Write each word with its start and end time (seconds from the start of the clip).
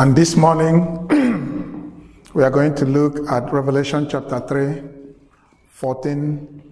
And 0.00 0.16
this 0.16 0.34
morning, 0.34 1.08
we 2.32 2.42
are 2.42 2.48
going 2.48 2.74
to 2.76 2.86
look 2.86 3.30
at 3.30 3.52
Revelation 3.52 4.08
chapter 4.08 4.40
3, 4.40 4.82
14 5.68 6.62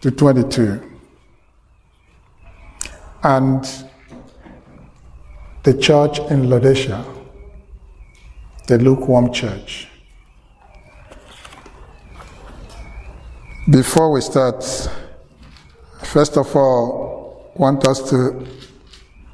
to 0.00 0.10
22. 0.10 0.82
And 3.22 3.62
the 5.62 5.74
church 5.74 6.20
in 6.30 6.48
Laodicea, 6.48 7.04
the 8.66 8.78
lukewarm 8.78 9.30
church. 9.30 9.86
Before 13.68 14.10
we 14.10 14.22
start, 14.22 14.64
first 16.04 16.38
of 16.38 16.56
all, 16.56 17.52
want 17.54 17.86
us 17.86 18.08
to 18.08 18.46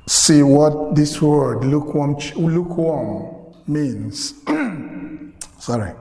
see 0.07 0.43
what 0.43 0.95
this 0.95 1.21
word 1.21 1.65
lukewarm, 1.65 2.17
lukewarm 2.37 3.55
means. 3.67 4.35
Sorry. 5.59 5.93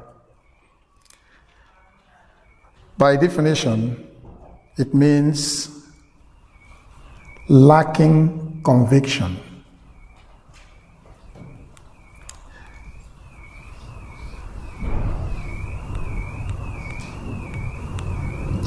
By 2.98 3.18
definition, 3.18 4.08
it 4.78 4.94
means 4.94 5.70
lacking 7.50 8.62
conviction. 8.64 9.38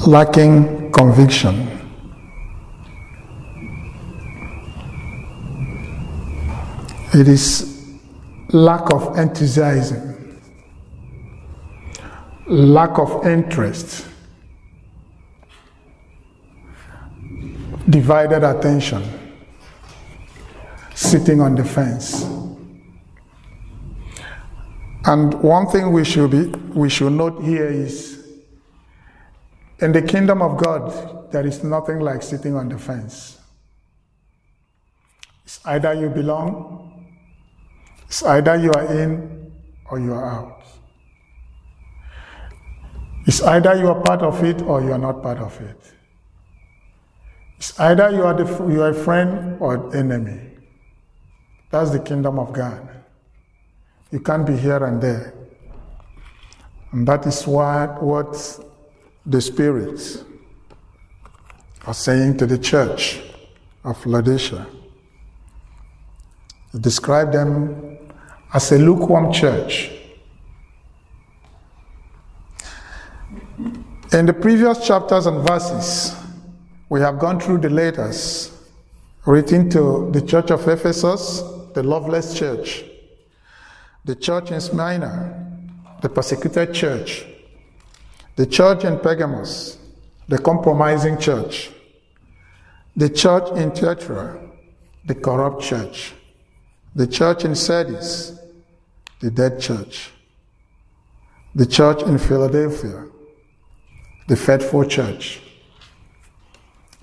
Lacking 0.05 0.91
conviction. 0.91 1.78
It 7.11 7.27
is 7.27 7.97
lack 8.49 8.93
of 8.93 9.17
enthusiasm, 9.17 10.39
lack 12.45 12.99
of 12.99 13.25
interest, 13.25 14.05
divided 17.89 18.43
attention, 18.43 19.03
sitting 20.93 21.41
on 21.41 21.55
the 21.55 21.65
fence. 21.65 22.25
And 25.05 25.33
one 25.41 25.65
thing 25.67 25.91
we 25.91 26.05
should 26.05 26.29
be 26.29 26.45
we 26.75 26.89
should 26.89 27.13
note 27.13 27.41
here 27.41 27.65
is 27.65 28.23
in 29.79 29.93
the 29.93 30.03
kingdom 30.03 30.43
of 30.43 30.57
God, 30.57 31.31
there 31.31 31.47
is 31.47 31.63
nothing 31.63 32.01
like 32.01 32.21
sitting 32.21 32.55
on 32.55 32.69
the 32.69 32.77
fence. 32.77 33.39
It's 35.43 35.59
either 35.65 35.95
you 35.95 36.09
belong 36.09 36.78
it's 38.09 38.23
either 38.23 38.55
you 38.57 38.71
are 38.71 38.91
in 38.91 39.51
or 39.85 39.99
you 39.99 40.15
are 40.15 40.25
out. 40.25 40.63
It's 43.27 43.43
either 43.43 43.75
you 43.75 43.87
are 43.87 44.01
part 44.01 44.23
of 44.23 44.43
it 44.43 44.63
or 44.63 44.81
you 44.81 44.91
are 44.91 44.97
not 44.97 45.21
part 45.21 45.37
of 45.37 45.61
it. 45.61 45.77
It's 47.57 47.79
either 47.79 48.09
you 48.09 48.23
are, 48.23 48.33
the, 48.33 48.45
you 48.67 48.81
are 48.81 48.89
a 48.89 48.93
friend 48.95 49.57
or 49.59 49.95
enemy. 49.95 50.57
That's 51.69 51.91
the 51.91 51.99
kingdom 51.99 52.39
of 52.39 52.51
God. 52.51 52.89
You 54.11 54.19
can't 54.21 54.47
be 54.47 54.57
here 54.57 54.83
and 54.83 54.99
there. 54.99 55.35
And 56.91 57.07
that 57.07 57.27
is 57.27 57.45
what, 57.45 58.01
what 58.01 58.59
the 59.23 59.39
spirits 59.39 60.23
are 61.85 61.93
saying 61.93 62.37
to 62.37 62.47
the 62.47 62.57
church 62.57 63.21
of 63.83 64.03
Laodicea. 64.03 64.65
Describe 66.81 67.31
them 67.31 67.98
as 68.53 68.71
a 68.71 68.77
lukewarm 68.77 69.31
church. 69.31 69.91
In 74.11 74.25
the 74.25 74.33
previous 74.33 74.85
chapters 74.87 75.27
and 75.27 75.47
verses, 75.47 76.15
we 76.89 76.99
have 77.01 77.19
gone 77.19 77.39
through 77.39 77.59
the 77.59 77.69
letters 77.69 78.51
written 79.25 79.69
to 79.69 80.09
the 80.11 80.21
church 80.21 80.49
of 80.49 80.67
Ephesus, 80.67 81.43
the 81.73 81.83
loveless 81.83 82.33
church, 82.33 82.83
the 84.05 84.15
church 84.15 84.49
in 84.49 84.59
Smyrna, 84.59 85.45
the 86.01 86.09
persecuted 86.09 86.73
church, 86.73 87.25
the 88.35 88.47
church 88.47 88.83
in 88.85 88.97
Pergamos, 88.97 89.77
the 90.27 90.39
compromising 90.39 91.19
church, 91.19 91.69
the 92.95 93.09
church 93.09 93.51
in 93.57 93.69
Thyatira, 93.69 94.39
the 95.05 95.13
corrupt 95.13 95.61
church, 95.61 96.13
the 96.95 97.07
church 97.07 97.45
in 97.45 97.55
Sardis, 97.55 98.37
the 99.19 99.29
dead 99.29 99.59
church, 99.59 100.11
the 101.55 101.65
church 101.65 102.01
in 102.03 102.17
Philadelphia, 102.17 103.07
the 104.27 104.35
faithful 104.35 104.85
church. 104.85 105.41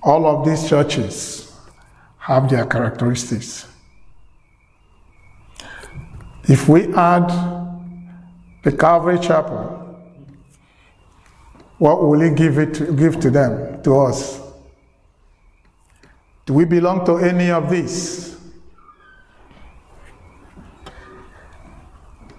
All 0.03 0.25
of 0.25 0.45
these 0.45 0.69
churches 0.69 1.51
have 2.17 2.49
their 2.49 2.65
characteristics. 2.65 3.67
If 6.43 6.69
we 6.69 6.93
add 6.93 7.27
the 8.63 8.71
Calvary 8.71 9.19
Chapel, 9.19 9.73
what 11.77 12.01
will 12.01 12.21
He 12.21 12.31
give 12.33 12.57
it 12.57 12.73
to, 12.75 12.93
give 12.93 13.19
to 13.19 13.29
them, 13.29 13.81
to 13.83 13.99
us? 13.99 14.41
Do 16.45 16.53
we 16.53 16.65
belong 16.65 17.05
to 17.05 17.17
any 17.17 17.51
of 17.51 17.69
these? 17.69 18.36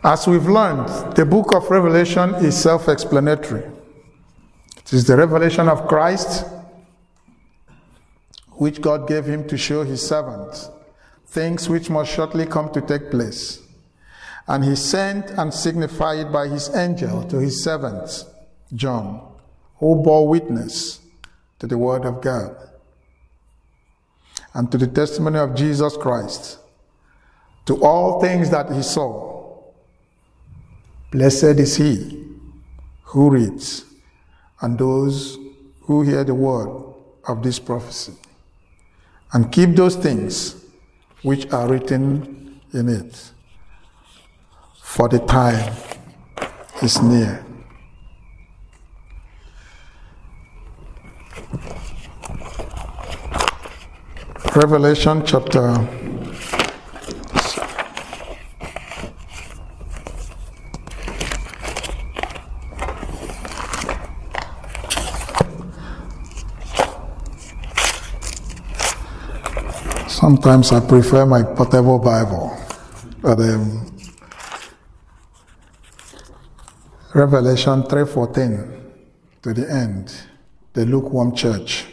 As 0.04 0.28
we've 0.28 0.46
learned, 0.46 1.16
the 1.16 1.24
book 1.24 1.52
of 1.52 1.68
Revelation 1.70 2.34
is 2.36 2.56
self 2.56 2.88
explanatory. 2.88 3.64
It 4.76 4.92
is 4.92 5.06
the 5.06 5.16
revelation 5.16 5.68
of 5.68 5.88
Christ, 5.88 6.46
which 8.52 8.80
God 8.80 9.08
gave 9.08 9.24
him 9.26 9.46
to 9.48 9.56
show 9.58 9.82
his 9.82 10.06
servants 10.06 10.70
things 11.26 11.68
which 11.68 11.90
must 11.90 12.12
shortly 12.12 12.46
come 12.46 12.72
to 12.72 12.80
take 12.80 13.10
place. 13.10 13.60
And 14.46 14.64
he 14.64 14.76
sent 14.76 15.30
and 15.30 15.52
signified 15.52 16.32
by 16.32 16.48
his 16.48 16.74
angel 16.74 17.24
to 17.24 17.38
his 17.38 17.62
servants, 17.62 18.24
John, 18.74 19.20
who 19.76 20.02
bore 20.02 20.26
witness 20.26 21.00
to 21.58 21.66
the 21.66 21.76
word 21.76 22.06
of 22.06 22.22
God 22.22 22.56
and 24.54 24.72
to 24.72 24.78
the 24.78 24.86
testimony 24.86 25.38
of 25.38 25.54
Jesus 25.54 25.96
Christ, 25.96 26.58
to 27.66 27.82
all 27.84 28.20
things 28.20 28.48
that 28.50 28.72
he 28.72 28.82
saw 28.82 29.37
Blessed 31.10 31.58
is 31.58 31.76
he 31.76 32.26
who 33.02 33.30
reads 33.30 33.84
and 34.60 34.78
those 34.78 35.38
who 35.82 36.02
hear 36.02 36.22
the 36.22 36.34
word 36.34 36.68
of 37.26 37.42
this 37.42 37.58
prophecy 37.58 38.12
and 39.32 39.50
keep 39.50 39.70
those 39.70 39.96
things 39.96 40.64
which 41.22 41.50
are 41.50 41.66
written 41.66 42.60
in 42.74 42.88
it. 42.90 43.32
For 44.82 45.08
the 45.08 45.20
time 45.20 45.74
is 46.82 47.00
near. 47.02 47.44
Revelation 54.54 55.22
chapter 55.24 56.07
Sometimes 70.28 70.72
I 70.72 70.80
prefer 70.80 71.24
my 71.24 71.42
portable 71.42 71.98
Bible. 71.98 72.54
But 73.22 73.40
um, 73.40 73.96
Revelation 77.14 77.82
3:14 77.84 78.80
to 79.40 79.54
the 79.54 79.72
end, 79.72 80.14
the 80.74 80.84
lukewarm 80.84 81.34
church. 81.34 81.86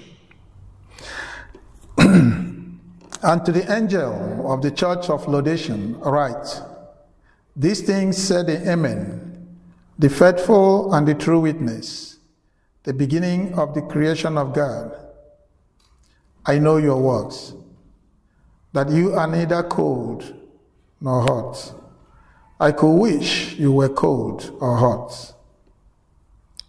and 1.97 3.45
to 3.45 3.53
the 3.53 3.73
angel 3.73 4.51
of 4.51 4.61
the 4.61 4.71
church 4.71 5.09
of 5.09 5.25
Laodicea 5.29 5.77
write, 6.03 6.61
These 7.55 7.83
things 7.83 8.17
said 8.17 8.47
the 8.47 8.69
Amen, 8.69 9.47
the 9.97 10.09
faithful 10.09 10.93
and 10.93 11.07
the 11.07 11.15
true 11.15 11.39
witness, 11.39 12.19
the 12.83 12.93
beginning 12.93 13.57
of 13.57 13.73
the 13.73 13.81
creation 13.83 14.37
of 14.37 14.53
God. 14.53 14.91
I 16.45 16.59
know 16.59 16.75
your 16.75 17.01
works 17.01 17.53
that 18.75 18.89
you 18.89 19.13
are 19.13 19.25
neither 19.25 19.63
cold 19.63 20.21
nor 20.99 21.21
hot. 21.21 21.73
I 22.59 22.73
could 22.73 22.91
wish 22.91 23.55
you 23.55 23.71
were 23.71 23.87
cold 23.87 24.51
or 24.59 24.75
hot. 24.75 25.33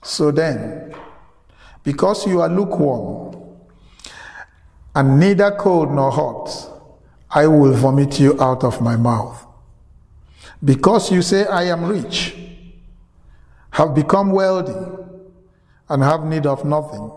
So 0.04 0.30
then, 0.30 0.94
because 1.82 2.24
you 2.24 2.40
are 2.42 2.48
lukewarm 2.48 3.58
and 4.94 5.18
neither 5.18 5.50
cold 5.56 5.92
nor 5.92 6.12
hot, 6.12 6.48
I 7.28 7.48
will 7.48 7.72
vomit 7.72 8.20
you 8.20 8.40
out 8.40 8.62
of 8.62 8.80
my 8.80 8.94
mouth. 8.94 9.44
Because 10.64 11.10
you 11.10 11.22
say, 11.22 11.44
I 11.46 11.64
am 11.64 11.86
rich, 11.86 12.36
have 13.70 13.96
become 13.96 14.30
wealthy, 14.30 14.78
and 15.88 16.04
have 16.04 16.24
need 16.24 16.46
of 16.46 16.64
nothing, 16.64 17.10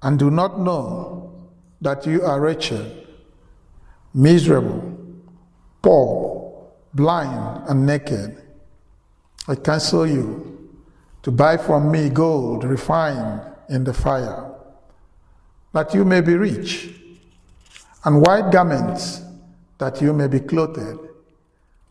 and 0.00 0.18
do 0.18 0.30
not 0.30 0.58
know 0.58 1.50
that 1.82 2.06
you 2.06 2.22
are 2.22 2.40
wretched, 2.40 2.99
miserable, 4.14 4.98
poor, 5.82 6.70
blind, 6.94 7.68
and 7.68 7.86
naked. 7.86 8.36
I 9.48 9.54
counsel 9.54 10.06
you 10.06 10.70
to 11.22 11.30
buy 11.30 11.56
from 11.56 11.90
me 11.90 12.08
gold 12.08 12.64
refined 12.64 13.42
in 13.68 13.84
the 13.84 13.94
fire, 13.94 14.50
that 15.72 15.94
you 15.94 16.04
may 16.04 16.20
be 16.20 16.34
rich, 16.34 16.90
and 18.04 18.20
white 18.20 18.50
garments, 18.50 19.22
that 19.78 20.00
you 20.00 20.12
may 20.12 20.26
be 20.26 20.40
clothed, 20.40 20.98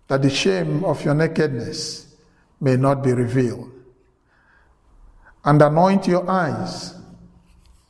that 0.08 0.22
the 0.22 0.30
shame 0.30 0.84
of 0.84 1.04
your 1.06 1.14
nakedness 1.14 2.16
may 2.60 2.76
not 2.76 3.04
be 3.04 3.14
revealed. 3.14 3.72
And 5.46 5.62
anoint 5.62 6.08
your 6.08 6.30
eyes 6.30 6.96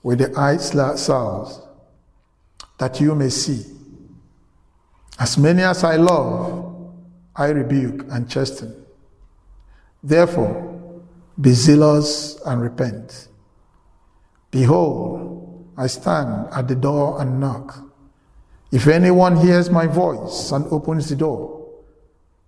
with 0.03 0.19
the 0.19 0.37
eye 0.37 0.57
salves, 0.57 1.61
that 2.77 3.01
you 3.01 3.15
may 3.15 3.29
see. 3.29 3.78
As 5.19 5.37
many 5.37 5.63
as 5.63 5.83
I 5.83 5.97
love, 5.97 6.93
I 7.35 7.49
rebuke 7.49 8.05
and 8.09 8.29
chasten. 8.29 8.85
Therefore, 10.01 11.01
be 11.39 11.51
zealous 11.51 12.39
and 12.45 12.61
repent. 12.61 13.27
Behold, 14.49 15.71
I 15.77 15.87
stand 15.87 16.47
at 16.51 16.67
the 16.67 16.75
door 16.75 17.21
and 17.21 17.39
knock. 17.39 17.83
If 18.71 18.87
anyone 18.87 19.35
hears 19.35 19.69
my 19.69 19.87
voice 19.87 20.51
and 20.51 20.65
opens 20.71 21.09
the 21.09 21.15
door, 21.15 21.67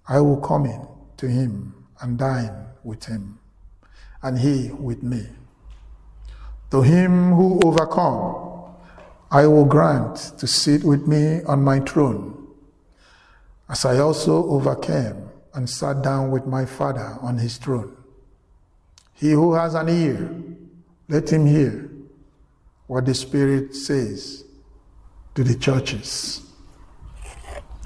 I 0.07 0.19
will 0.21 0.37
come 0.37 0.65
in 0.65 0.87
to 1.17 1.27
him 1.27 1.73
and 2.01 2.17
dine 2.17 2.67
with 2.83 3.05
him, 3.05 3.39
and 4.21 4.39
he 4.39 4.71
with 4.71 5.03
me. 5.03 5.27
To 6.71 6.81
him 6.81 7.33
who 7.33 7.59
overcome, 7.63 8.75
I 9.29 9.45
will 9.47 9.65
grant 9.65 10.33
to 10.37 10.47
sit 10.47 10.83
with 10.83 11.07
me 11.07 11.43
on 11.43 11.63
my 11.63 11.79
throne, 11.81 12.40
as 13.71 13.85
I 13.85 13.99
also 13.99 14.45
overcame 14.49 15.29
and 15.53 15.67
sat 15.69 16.01
down 16.01 16.29
with 16.29 16.45
my 16.45 16.65
Father 16.65 17.17
on 17.21 17.37
his 17.37 17.55
throne. 17.55 17.95
He 19.13 19.31
who 19.31 19.53
has 19.53 19.75
an 19.75 19.87
ear, 19.87 20.29
let 21.07 21.31
him 21.31 21.45
hear 21.45 21.89
what 22.87 23.05
the 23.05 23.13
Spirit 23.13 23.73
says 23.73 24.43
to 25.35 25.43
the 25.45 25.55
churches. 25.55 26.41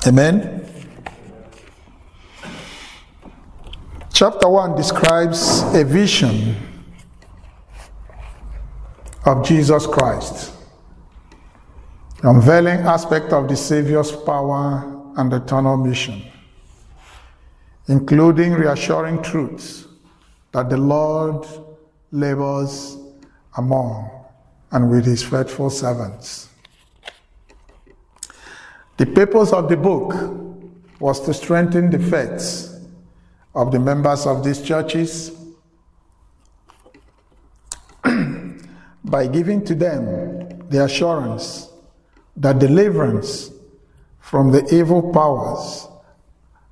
Amen. 0.07 0.67
Chapter 4.11 4.49
1 4.49 4.75
describes 4.75 5.61
a 5.75 5.83
vision 5.83 6.55
of 9.25 9.45
Jesus 9.45 9.85
Christ, 9.85 10.51
unveiling 12.23 12.79
aspect 12.79 13.33
of 13.33 13.47
the 13.47 13.55
Savior's 13.55 14.11
power 14.11 14.94
and 15.15 15.33
eternal 15.33 15.77
mission, 15.77 16.23
including 17.87 18.53
reassuring 18.53 19.21
truths 19.21 19.85
that 20.51 20.69
the 20.69 20.77
Lord 20.77 21.45
labors 22.11 22.97
among 23.57 24.09
and 24.71 24.89
with 24.89 25.05
his 25.05 25.23
faithful 25.23 25.69
servants. 25.69 26.49
The 28.97 29.05
purpose 29.05 29.51
of 29.51 29.69
the 29.69 29.77
book 29.77 30.13
was 30.99 31.19
to 31.21 31.33
strengthen 31.33 31.89
the 31.91 31.99
faiths 31.99 32.79
of 33.53 33.71
the 33.71 33.79
members 33.79 34.25
of 34.25 34.43
these 34.43 34.61
churches 34.61 35.31
by 39.03 39.27
giving 39.27 39.63
to 39.65 39.75
them 39.75 40.69
the 40.69 40.83
assurance 40.83 41.69
that 42.37 42.59
deliverance 42.59 43.51
from 44.25 44.51
the 44.51 44.65
evil 44.73 45.13
powers 45.13 45.87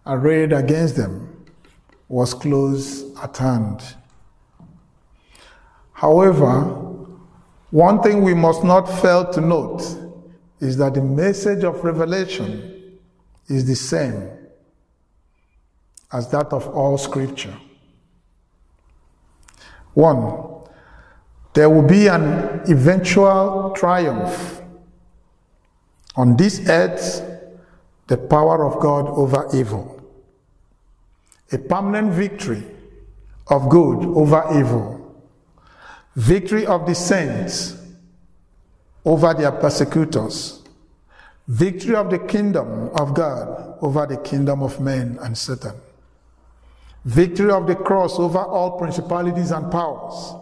arrayed 0.07 0.51
against 0.51 0.95
them 0.95 1.45
was 2.09 2.33
close 2.33 3.15
at 3.19 3.37
hand. 3.37 3.79
However, 5.91 6.61
one 7.69 8.01
thing 8.01 8.23
we 8.23 8.33
must 8.33 8.63
not 8.63 8.85
fail 8.85 9.31
to 9.33 9.39
note 9.39 9.83
is 10.59 10.77
that 10.77 10.95
the 10.95 11.03
message 11.03 11.63
of 11.63 11.83
revelation 11.83 12.97
is 13.47 13.65
the 13.67 13.75
same 13.75 14.31
as 16.11 16.27
that 16.31 16.51
of 16.53 16.67
all 16.69 16.97
scripture. 16.97 17.55
One, 19.93 20.63
there 21.53 21.69
will 21.69 21.87
be 21.87 22.07
an 22.07 22.61
eventual 22.67 23.75
triumph. 23.75 24.59
On 26.15 26.35
this 26.35 26.67
earth, 26.67 27.29
the 28.07 28.17
power 28.17 28.65
of 28.65 28.79
God 28.81 29.07
over 29.07 29.47
evil. 29.53 30.01
A 31.51 31.57
permanent 31.57 32.13
victory 32.13 32.63
of 33.47 33.69
good 33.69 34.05
over 34.05 34.43
evil. 34.57 34.99
Victory 36.15 36.65
of 36.65 36.85
the 36.85 36.95
saints 36.95 37.77
over 39.05 39.33
their 39.33 39.51
persecutors. 39.51 40.61
Victory 41.47 41.95
of 41.95 42.09
the 42.09 42.19
kingdom 42.19 42.89
of 42.95 43.13
God 43.13 43.77
over 43.81 44.05
the 44.05 44.17
kingdom 44.17 44.63
of 44.63 44.79
men 44.79 45.17
and 45.21 45.37
Satan. 45.37 45.73
Victory 47.05 47.51
of 47.51 47.67
the 47.67 47.75
cross 47.75 48.17
over 48.17 48.39
all 48.39 48.77
principalities 48.79 49.51
and 49.51 49.69
powers, 49.69 50.35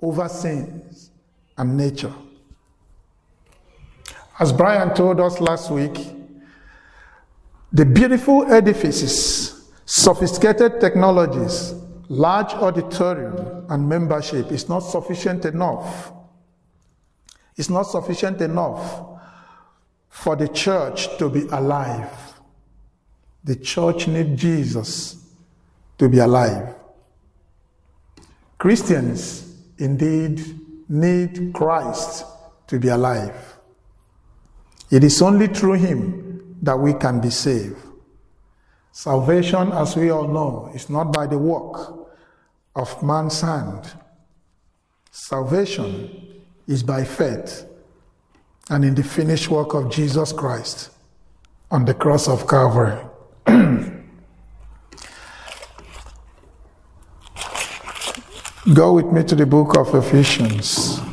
over 0.00 0.26
sins 0.28 1.10
and 1.58 1.76
nature. 1.76 2.12
As 4.38 4.52
Brian 4.52 4.94
told 4.94 5.20
us 5.20 5.38
last 5.40 5.70
week, 5.70 6.15
the 7.76 7.84
beautiful 7.84 8.50
edifices, 8.50 9.70
sophisticated 9.84 10.80
technologies, 10.80 11.74
large 12.08 12.54
auditorium, 12.54 13.66
and 13.68 13.86
membership 13.86 14.50
is 14.50 14.66
not 14.66 14.78
sufficient 14.78 15.44
enough. 15.44 16.10
It's 17.54 17.68
not 17.68 17.82
sufficient 17.82 18.40
enough 18.40 19.04
for 20.08 20.36
the 20.36 20.48
church 20.48 21.18
to 21.18 21.28
be 21.28 21.42
alive. 21.48 22.10
The 23.44 23.56
church 23.56 24.08
needs 24.08 24.40
Jesus 24.40 25.22
to 25.98 26.08
be 26.08 26.16
alive. 26.16 26.74
Christians 28.56 29.54
indeed 29.76 30.60
need 30.88 31.52
Christ 31.52 32.24
to 32.68 32.78
be 32.78 32.88
alive. 32.88 33.58
It 34.90 35.04
is 35.04 35.20
only 35.20 35.48
through 35.48 35.74
Him 35.74 36.25
that 36.62 36.78
we 36.78 36.94
can 36.94 37.20
be 37.20 37.30
saved. 37.30 37.76
Salvation, 38.92 39.72
as 39.72 39.96
we 39.96 40.10
all 40.10 40.26
know, 40.26 40.70
is 40.74 40.88
not 40.88 41.12
by 41.12 41.26
the 41.26 41.38
work 41.38 42.08
of 42.74 43.02
man's 43.02 43.40
hand. 43.40 43.92
Salvation 45.10 46.42
is 46.66 46.82
by 46.82 47.04
faith 47.04 47.66
and 48.70 48.84
in 48.84 48.94
the 48.94 49.02
finished 49.02 49.48
work 49.48 49.74
of 49.74 49.90
Jesus 49.90 50.32
Christ 50.32 50.90
on 51.70 51.84
the 51.84 51.94
cross 51.94 52.28
of 52.28 52.48
Calvary. 52.48 52.98
Go 58.74 58.94
with 58.94 59.06
me 59.12 59.22
to 59.24 59.34
the 59.36 59.46
book 59.46 59.76
of 59.76 59.94
Ephesians. 59.94 61.05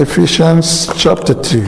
Ephesians 0.00 0.88
chapter 0.96 1.34
2. 1.34 1.66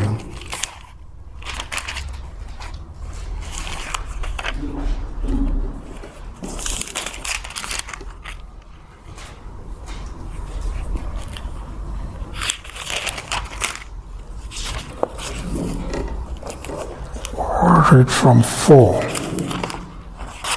read 17.91 18.09
from 18.09 18.45
4 18.45 19.01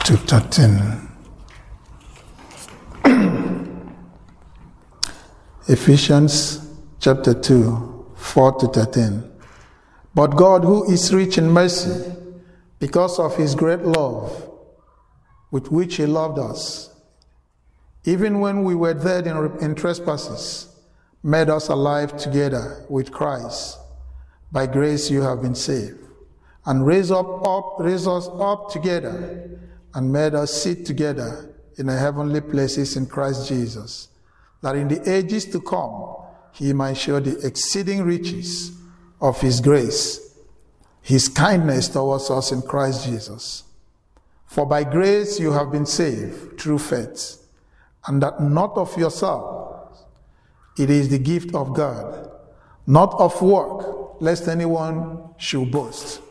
to 0.06 0.16
13. 0.16 1.10
Ephesians 5.68 6.63
chapter 7.04 7.34
2, 7.34 8.14
4 8.16 8.52
to 8.60 8.68
13. 8.68 9.30
But 10.16 10.38
God, 10.38 10.64
who 10.64 10.90
is 10.90 11.14
rich 11.14 11.38
in 11.38 11.50
mercy, 11.50 12.16
because 12.80 13.20
of 13.20 13.36
his 13.36 13.56
great 13.56 13.82
love 13.82 14.50
with 15.52 15.70
which 15.70 15.98
he 15.98 16.06
loved 16.06 16.40
us, 16.40 16.96
even 18.06 18.40
when 18.40 18.64
we 18.64 18.74
were 18.74 18.94
dead 18.94 19.28
in, 19.28 19.36
in 19.60 19.76
trespasses, 19.76 20.74
made 21.22 21.50
us 21.50 21.68
alive 21.68 22.16
together 22.16 22.86
with 22.88 23.12
Christ. 23.12 23.80
By 24.50 24.66
grace 24.66 25.12
you 25.12 25.24
have 25.24 25.42
been 25.42 25.56
saved, 25.56 26.00
and 26.66 26.88
raised 26.88 27.12
up, 27.12 27.46
up, 27.46 27.80
raised 27.80 28.08
us 28.08 28.30
up 28.32 28.70
together, 28.72 29.60
and 29.94 30.14
made 30.14 30.36
us 30.36 30.54
sit 30.54 30.86
together 30.86 31.54
in 31.78 31.88
the 31.88 31.98
heavenly 31.98 32.40
places 32.40 32.96
in 32.96 33.08
Christ 33.08 33.50
Jesus, 33.50 34.08
that 34.62 34.78
in 34.78 34.88
the 34.88 35.12
ages 35.14 35.44
to 35.48 35.60
come 35.60 36.23
he 36.54 36.72
might 36.72 36.94
show 36.94 37.20
the 37.20 37.38
exceeding 37.46 38.04
riches 38.04 38.72
of 39.20 39.42
his 39.42 39.60
grace, 39.60 40.38
his 41.02 41.28
kindness 41.28 41.90
towards 41.90 42.30
us 42.30 42.52
in 42.52 42.62
Christ 42.62 43.06
Jesus. 43.06 43.64
For 44.46 44.66
by 44.66 44.84
grace 44.84 45.40
you 45.40 45.52
have 45.52 45.72
been 45.72 45.88
saved 45.88 46.60
through 46.62 46.78
faith 46.78 47.44
and 48.06 48.22
that 48.22 48.40
not 48.40 48.78
of 48.78 48.96
yourself. 48.98 49.62
It 50.78 50.90
is 50.90 51.10
the 51.10 51.18
gift 51.18 51.56
of 51.56 51.74
God, 51.74 52.32
not 52.86 53.14
of 53.20 53.42
work, 53.42 54.22
lest 54.22 54.48
anyone 54.48 55.30
should 55.38 55.72
boast. 55.72 56.22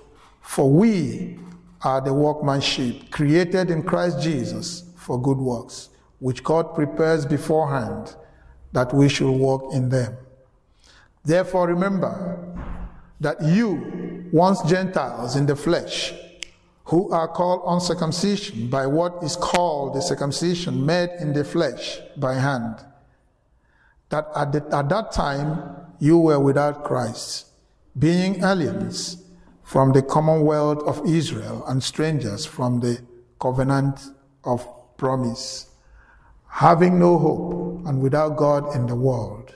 For 0.41 0.71
we 0.71 1.39
are 1.83 2.01
the 2.01 2.15
workmanship, 2.15 3.11
created 3.11 3.71
in 3.71 3.83
Christ 3.83 4.21
Jesus 4.21 4.85
for 4.97 5.21
good 5.21 5.39
works, 5.39 5.89
which 6.21 6.45
God 6.45 6.75
prepares 6.75 7.27
beforehand 7.27 8.15
that 8.73 8.93
we 8.93 9.09
should 9.09 9.31
walk 9.31 9.73
in 9.75 9.89
them. 9.89 10.17
Therefore, 11.25 11.69
remember 11.69 12.39
that 13.21 13.43
you, 13.43 14.29
once 14.33 14.63
Gentiles 14.63 15.37
in 15.37 15.47
the 15.47 15.57
flesh, 15.57 16.13
who 16.85 17.11
are 17.13 17.29
called 17.29 17.63
uncircumcision 17.67 18.69
by 18.69 18.87
what 18.87 19.23
is 19.23 19.37
called 19.37 19.95
the 19.95 20.03
circumcision 20.03 20.85
made 20.85 21.11
in 21.21 21.33
the 21.33 21.45
flesh 21.45 22.01
by 22.17 22.35
hand. 22.35 22.77
That 24.09 24.29
at, 24.35 24.53
the, 24.53 24.77
at 24.77 24.89
that 24.89 25.13
time 25.13 25.77
you 26.01 26.19
were 26.19 26.41
without 26.41 26.85
Christ, 26.85 27.47
being 27.99 28.43
aliens 28.43 29.23
from 29.63 29.93
the 29.93 30.03
commonwealth 30.03 30.83
of 30.83 31.07
Israel 31.07 31.65
and 31.67 31.83
strangers 31.83 32.45
from 32.45 32.81
the 32.81 33.01
covenant 33.41 34.01
of 34.45 34.67
promise, 34.97 35.72
having 36.53 36.99
no 36.99 37.19
hope 37.19 37.87
and 37.87 38.01
without 38.01 38.37
God 38.37 38.77
in 38.77 38.87
the 38.87 38.95
world. 38.95 39.55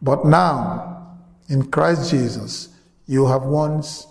But 0.00 0.24
now, 0.24 1.16
in 1.48 1.70
Christ 1.70 2.10
Jesus, 2.10 2.68
you 3.06 3.26
have 3.26 3.42
once 3.42 4.06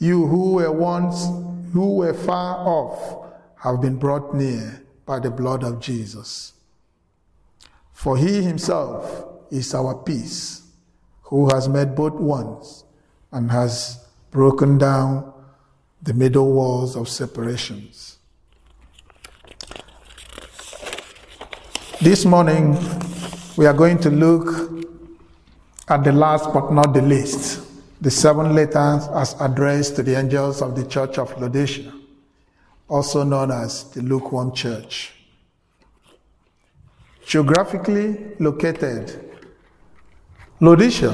you 0.00 0.26
who 0.26 0.54
were 0.54 0.72
once, 0.72 1.26
who 1.74 1.96
were 1.96 2.14
far 2.14 2.56
off, 2.66 3.28
have 3.56 3.82
been 3.82 3.96
brought 3.96 4.34
near 4.34 4.82
by 5.04 5.20
the 5.20 5.30
blood 5.30 5.62
of 5.62 5.78
Jesus. 5.78 6.54
For 7.92 8.16
he 8.16 8.42
himself 8.42 9.26
is 9.50 9.74
our 9.74 9.94
peace, 9.94 10.62
who 11.24 11.50
has 11.50 11.68
made 11.68 11.94
both 11.94 12.14
ones 12.14 12.84
and 13.30 13.50
has 13.50 14.02
broken 14.30 14.78
down 14.78 15.34
the 16.02 16.14
middle 16.14 16.50
walls 16.50 16.96
of 16.96 17.06
separations. 17.06 18.16
This 22.02 22.24
morning, 22.24 22.78
we 23.58 23.66
are 23.66 23.74
going 23.74 23.98
to 23.98 24.10
look 24.10 24.86
at 25.86 26.02
the 26.02 26.12
last 26.12 26.50
but 26.50 26.72
not 26.72 26.94
the 26.94 27.02
least 27.02 27.66
the 28.00 28.10
seven 28.10 28.54
letters 28.54 29.06
as 29.08 29.38
addressed 29.38 29.96
to 29.96 30.02
the 30.02 30.18
angels 30.18 30.62
of 30.62 30.74
the 30.74 30.86
church 30.86 31.18
of 31.18 31.38
Laodicea, 31.38 31.92
also 32.88 33.22
known 33.22 33.50
as 33.50 33.84
the 33.90 34.00
lukewarm 34.00 34.54
church. 34.54 35.12
Geographically 37.26 38.34
located, 38.38 39.36
Laodicea 40.58 41.12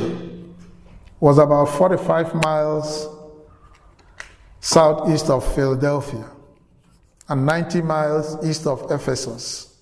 was 1.18 1.38
about 1.38 1.64
45 1.64 2.32
miles 2.44 3.08
southeast 4.60 5.30
of 5.30 5.52
Philadelphia 5.52 6.30
and 7.28 7.44
90 7.44 7.82
miles 7.82 8.46
east 8.46 8.68
of 8.68 8.88
Ephesus. 8.92 9.75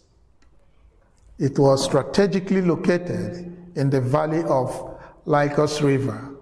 It 1.38 1.59
was 1.59 1.85
strategically 1.85 2.62
located 2.62 3.57
in 3.75 3.91
the 3.91 4.00
valley 4.00 4.45
of 4.45 4.99
Lycus 5.25 5.83
River 5.83 6.37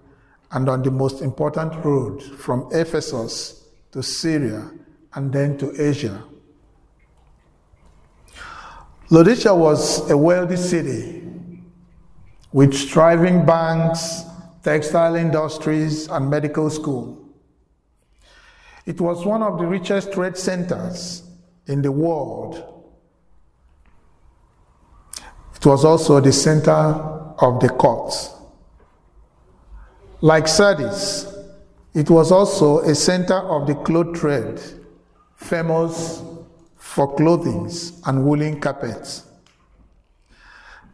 and 0.51 0.69
on 0.69 0.83
the 0.83 0.91
most 0.91 1.23
important 1.23 1.83
road 1.85 2.23
from 2.23 2.69
Ephesus 2.73 3.65
to 3.93 4.03
Syria 4.03 4.71
and 5.15 5.33
then 5.33 5.57
to 5.59 5.73
Asia. 5.81 6.23
Laodicea 9.11 9.55
was 9.55 10.11
a 10.11 10.17
wealthy 10.17 10.57
city 10.57 11.23
with 12.53 12.75
thriving 12.75 13.45
banks, 13.45 14.23
textile 14.63 15.17
industries, 15.17 16.09
and 16.09 16.29
medical 16.29 16.69
school. 16.71 17.19
It 18.85 19.01
was 19.01 19.25
one 19.25 19.43
of 19.43 19.59
the 19.59 19.67
richest 19.67 20.13
trade 20.13 20.37
centers 20.37 21.23
in 21.67 21.83
the 21.83 21.93
world. 21.93 22.72
It 25.62 25.66
was 25.66 25.85
also 25.85 26.19
the 26.19 26.33
center 26.33 26.73
of 26.73 27.61
the 27.61 27.69
courts. 27.69 28.31
Like 30.21 30.49
Sardis, 30.49 31.33
it 31.95 32.11
was 32.11 32.33
also 32.33 32.81
a 32.81 32.97
center 32.97 33.37
of 33.37 33.69
the 33.69 33.76
cloth 33.76 34.12
trade, 34.12 34.61
famous 35.37 36.21
for 36.75 37.14
clothing 37.14 37.71
and 38.07 38.25
woolen 38.25 38.61
carpets. 38.61 39.23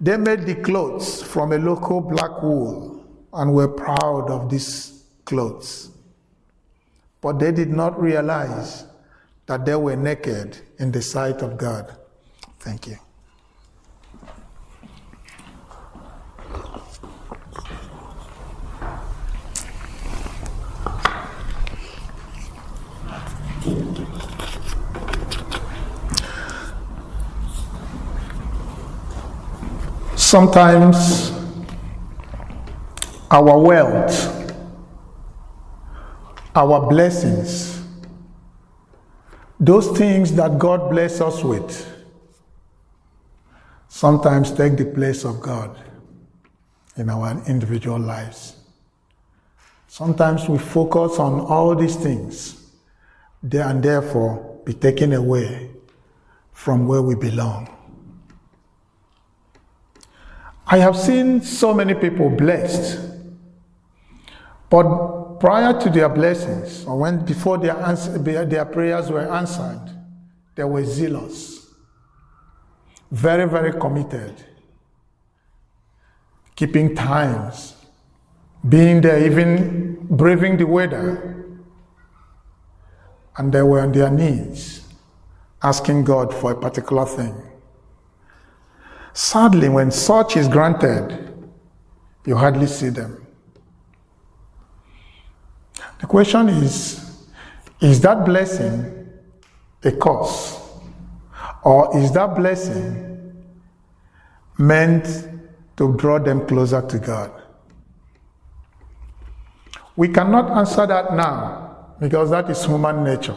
They 0.02 0.18
made 0.18 0.42
the 0.42 0.56
clothes 0.56 1.22
from 1.22 1.52
a 1.52 1.58
local 1.58 2.02
black 2.02 2.42
wool 2.42 3.02
and 3.32 3.54
were 3.54 3.68
proud 3.68 4.30
of 4.30 4.50
these 4.50 5.02
clothes. 5.24 5.92
But 7.22 7.38
they 7.38 7.52
did 7.52 7.70
not 7.70 7.98
realize 7.98 8.84
that 9.46 9.64
they 9.64 9.76
were 9.76 9.96
naked 9.96 10.58
in 10.78 10.92
the 10.92 11.00
sight 11.00 11.40
of 11.40 11.56
God. 11.56 11.96
Thank 12.60 12.86
you. 12.86 12.98
Sometimes 30.28 31.32
our 33.30 33.58
wealth, 33.58 34.52
our 36.54 36.86
blessings, 36.86 37.82
those 39.58 39.96
things 39.96 40.34
that 40.34 40.58
God 40.58 40.90
bless 40.90 41.22
us 41.22 41.42
with, 41.42 41.90
sometimes 43.88 44.52
take 44.52 44.76
the 44.76 44.84
place 44.84 45.24
of 45.24 45.40
God 45.40 45.74
in 46.96 47.08
our 47.08 47.42
individual 47.46 47.98
lives. 47.98 48.54
Sometimes 49.86 50.46
we 50.46 50.58
focus 50.58 51.18
on 51.18 51.40
all 51.40 51.74
these 51.74 51.96
things 51.96 52.70
and 53.50 53.82
therefore 53.82 54.60
be 54.66 54.74
taken 54.74 55.14
away 55.14 55.70
from 56.52 56.86
where 56.86 57.00
we 57.00 57.14
belong. 57.14 57.77
I 60.70 60.78
have 60.78 60.96
seen 60.96 61.40
so 61.40 61.72
many 61.72 61.94
people 61.94 62.28
blessed, 62.28 63.00
but 64.68 65.38
prior 65.40 65.80
to 65.80 65.88
their 65.88 66.10
blessings, 66.10 66.84
or 66.84 66.98
when 66.98 67.24
before 67.24 67.56
their, 67.56 67.76
answer, 67.76 68.18
their 68.18 68.64
prayers 68.66 69.10
were 69.10 69.32
answered, 69.32 69.80
they 70.54 70.64
were 70.64 70.84
zealous, 70.84 71.66
very, 73.10 73.48
very 73.48 73.72
committed, 73.72 74.34
keeping 76.54 76.94
times, 76.94 77.74
being 78.68 79.00
there, 79.00 79.24
even 79.24 80.06
braving 80.10 80.58
the 80.58 80.66
weather, 80.66 81.46
and 83.38 83.52
they 83.52 83.62
were 83.62 83.80
on 83.80 83.92
their 83.92 84.10
knees 84.10 84.84
asking 85.62 86.04
God 86.04 86.34
for 86.34 86.52
a 86.52 86.60
particular 86.60 87.06
thing. 87.06 87.47
Sadly, 89.18 89.68
when 89.68 89.90
such 89.90 90.36
is 90.36 90.46
granted, 90.46 91.34
you 92.24 92.36
hardly 92.36 92.68
see 92.68 92.88
them. 92.88 93.26
The 96.00 96.06
question 96.06 96.48
is 96.48 97.26
is 97.80 98.00
that 98.02 98.24
blessing 98.24 99.08
a 99.82 99.90
curse? 99.90 100.60
Or 101.64 101.98
is 101.98 102.12
that 102.12 102.36
blessing 102.36 103.44
meant 104.56 105.06
to 105.78 105.96
draw 105.96 106.20
them 106.20 106.46
closer 106.46 106.80
to 106.80 106.98
God? 107.00 107.42
We 109.96 110.06
cannot 110.10 110.56
answer 110.56 110.86
that 110.86 111.12
now 111.14 111.96
because 111.98 112.30
that 112.30 112.48
is 112.50 112.64
human 112.64 113.02
nature. 113.02 113.36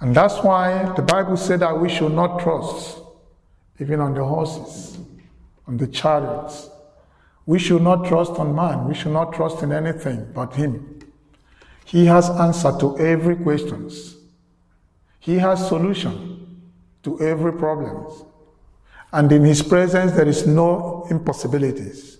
And 0.00 0.14
that's 0.14 0.38
why 0.38 0.90
the 0.96 1.02
Bible 1.02 1.36
said 1.36 1.60
that 1.60 1.78
we 1.78 1.90
should 1.90 2.12
not 2.12 2.40
trust 2.40 3.02
even 3.80 4.00
on 4.00 4.14
the 4.14 4.24
horses, 4.24 4.98
on 5.66 5.76
the 5.76 5.86
chariots. 5.86 6.70
We 7.46 7.58
should 7.58 7.82
not 7.82 8.06
trust 8.06 8.32
on 8.32 8.54
man. 8.54 8.86
We 8.86 8.94
should 8.94 9.12
not 9.12 9.32
trust 9.32 9.62
in 9.62 9.72
anything 9.72 10.30
but 10.34 10.54
him. 10.54 11.00
He 11.84 12.04
has 12.06 12.28
answer 12.28 12.72
to 12.80 12.98
every 12.98 13.36
questions. 13.36 14.16
He 15.20 15.36
has 15.38 15.66
solution 15.66 16.60
to 17.02 17.20
every 17.20 17.52
problem. 17.52 18.12
And 19.12 19.32
in 19.32 19.44
his 19.44 19.62
presence 19.62 20.12
there 20.12 20.28
is 20.28 20.46
no 20.46 21.06
impossibilities. 21.10 22.18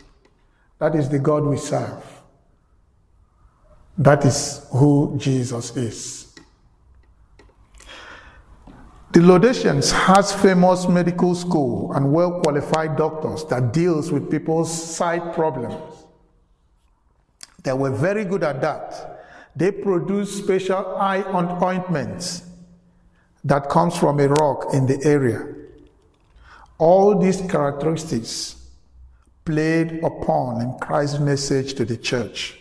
That 0.78 0.94
is 0.94 1.08
the 1.08 1.18
God 1.18 1.44
we 1.44 1.58
serve. 1.58 2.04
That 3.98 4.24
is 4.24 4.66
who 4.70 5.16
Jesus 5.18 5.76
is. 5.76 6.17
The 9.10 9.22
Laodiceans 9.22 9.90
has 9.90 10.34
famous 10.34 10.86
medical 10.86 11.34
school 11.34 11.92
and 11.94 12.12
well 12.12 12.40
qualified 12.42 12.96
doctors 12.96 13.42
that 13.46 13.72
deals 13.72 14.12
with 14.12 14.30
people's 14.30 14.70
sight 14.70 15.32
problems. 15.32 16.04
They 17.62 17.72
were 17.72 17.90
very 17.90 18.26
good 18.26 18.42
at 18.42 18.60
that. 18.60 19.24
They 19.56 19.72
produce 19.72 20.36
special 20.36 20.96
eye 20.98 21.22
ointments 21.22 22.42
that 23.44 23.70
comes 23.70 23.96
from 23.96 24.20
a 24.20 24.28
rock 24.28 24.74
in 24.74 24.84
the 24.86 25.02
area. 25.04 25.54
All 26.76 27.18
these 27.18 27.40
characteristics 27.40 28.56
played 29.46 30.04
upon 30.04 30.60
in 30.60 30.78
Christ's 30.80 31.18
message 31.18 31.72
to 31.74 31.86
the 31.86 31.96
church. 31.96 32.58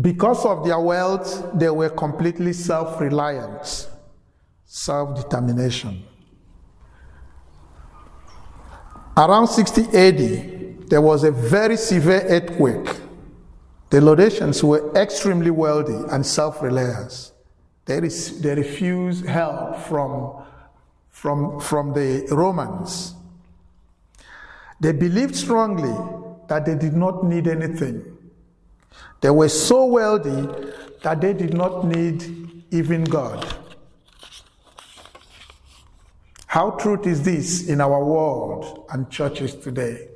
Because 0.00 0.46
of 0.46 0.64
their 0.64 0.80
wealth, 0.80 1.50
they 1.54 1.68
were 1.68 1.90
completely 1.90 2.54
self 2.54 2.98
reliant 2.98 3.88
self 4.68 5.16
determination. 5.16 6.04
Around 9.16 9.48
60 9.48 9.82
AD, 9.96 10.88
there 10.90 11.00
was 11.00 11.24
a 11.24 11.32
very 11.32 11.76
severe 11.76 12.22
earthquake. 12.28 13.00
The 13.90 14.00
Laodiceans 14.00 14.62
were 14.62 14.92
extremely 14.94 15.50
wealthy 15.50 15.98
and 16.12 16.24
self 16.24 16.62
reliant. 16.62 17.32
They, 17.86 18.00
they 18.00 18.54
refused 18.54 19.24
help 19.24 19.78
from, 19.78 20.44
from, 21.08 21.58
from 21.58 21.94
the 21.94 22.28
Romans. 22.30 23.14
They 24.80 24.92
believed 24.92 25.34
strongly 25.34 25.96
that 26.48 26.66
they 26.66 26.74
did 26.74 26.94
not 26.94 27.24
need 27.24 27.48
anything. 27.48 28.04
They 29.22 29.30
were 29.30 29.48
so 29.48 29.86
wealthy 29.86 30.46
that 31.02 31.20
they 31.22 31.32
did 31.32 31.54
not 31.54 31.86
need 31.86 32.64
even 32.70 33.04
God. 33.04 33.56
How 36.48 36.70
truth 36.70 37.06
is 37.06 37.22
this 37.22 37.68
in 37.68 37.78
our 37.78 38.02
world 38.02 38.86
and 38.90 39.10
churches 39.10 39.54
today? 39.54 40.08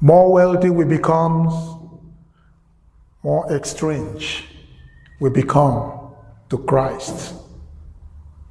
More 0.00 0.32
wealthy 0.32 0.70
we 0.70 0.84
become, 0.84 2.00
more 3.22 3.50
estranged 3.52 4.44
we 5.20 5.30
become 5.30 6.10
to 6.50 6.58
Christ, 6.58 7.34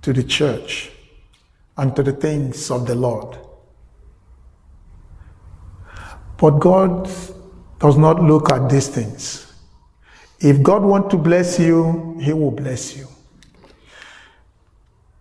to 0.04 0.14
the 0.14 0.24
church, 0.24 0.90
and 1.76 1.94
to 1.98 2.02
the 2.02 2.14
things 2.14 2.72
of 2.72 2.88
the 2.88 2.96
Lord. 2.96 3.38
But 6.38 6.60
God 6.60 7.10
does 7.80 7.98
not 7.98 8.24
look 8.24 8.50
at 8.54 8.70
these 8.70 8.88
things. 8.88 9.54
If 10.40 10.64
God 10.64 10.82
wants 10.84 11.10
to 11.10 11.18
bless 11.18 11.60
you, 11.60 12.18
He 12.22 12.32
will 12.32 12.52
bless 12.52 12.96
you. 12.96 13.10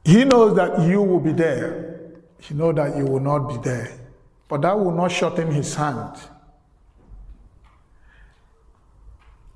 He 0.04 0.24
knows 0.24 0.54
that 0.56 0.80
you 0.86 1.02
will 1.02 1.20
be 1.20 1.32
there. 1.32 2.12
He 2.38 2.54
knows 2.54 2.74
that 2.76 2.96
you 2.96 3.06
will 3.06 3.20
not 3.20 3.48
be 3.48 3.56
there. 3.56 3.90
But 4.48 4.62
that 4.62 4.78
will 4.78 4.92
not 4.92 5.10
shorten 5.10 5.50
his 5.50 5.74
hand. 5.74 6.16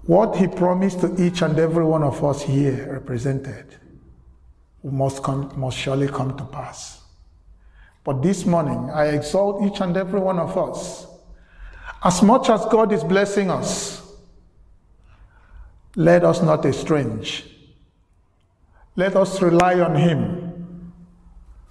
What 0.03 0.37
he 0.37 0.49
promised 0.49 1.01
to 1.01 1.23
each 1.23 1.43
and 1.43 1.59
every 1.59 1.85
one 1.85 2.03
of 2.03 2.25
us 2.25 2.41
here 2.41 2.91
represented 2.91 3.77
must, 4.83 5.23
come, 5.23 5.53
must 5.55 5.77
surely 5.77 6.09
come 6.09 6.35
to 6.39 6.45
pass. 6.45 7.03
But 8.03 8.23
this 8.23 8.47
morning, 8.47 8.89
I 8.91 9.09
exalt 9.09 9.63
each 9.71 9.83
and 9.83 9.95
every 9.99 10.19
one 10.19 10.39
of 10.39 10.57
us. 10.57 11.07
As 12.03 12.23
much 12.23 12.49
as 12.49 12.65
God 12.67 12.91
is 12.93 13.05
blessing 13.05 13.51
us, 13.51 14.17
let 15.95 16.25
us 16.25 16.41
not 16.41 16.65
estrange 16.65 17.58
let 18.99 19.15
us 19.15 19.41
rely 19.41 19.79
on 19.79 19.95
Him. 19.95 20.93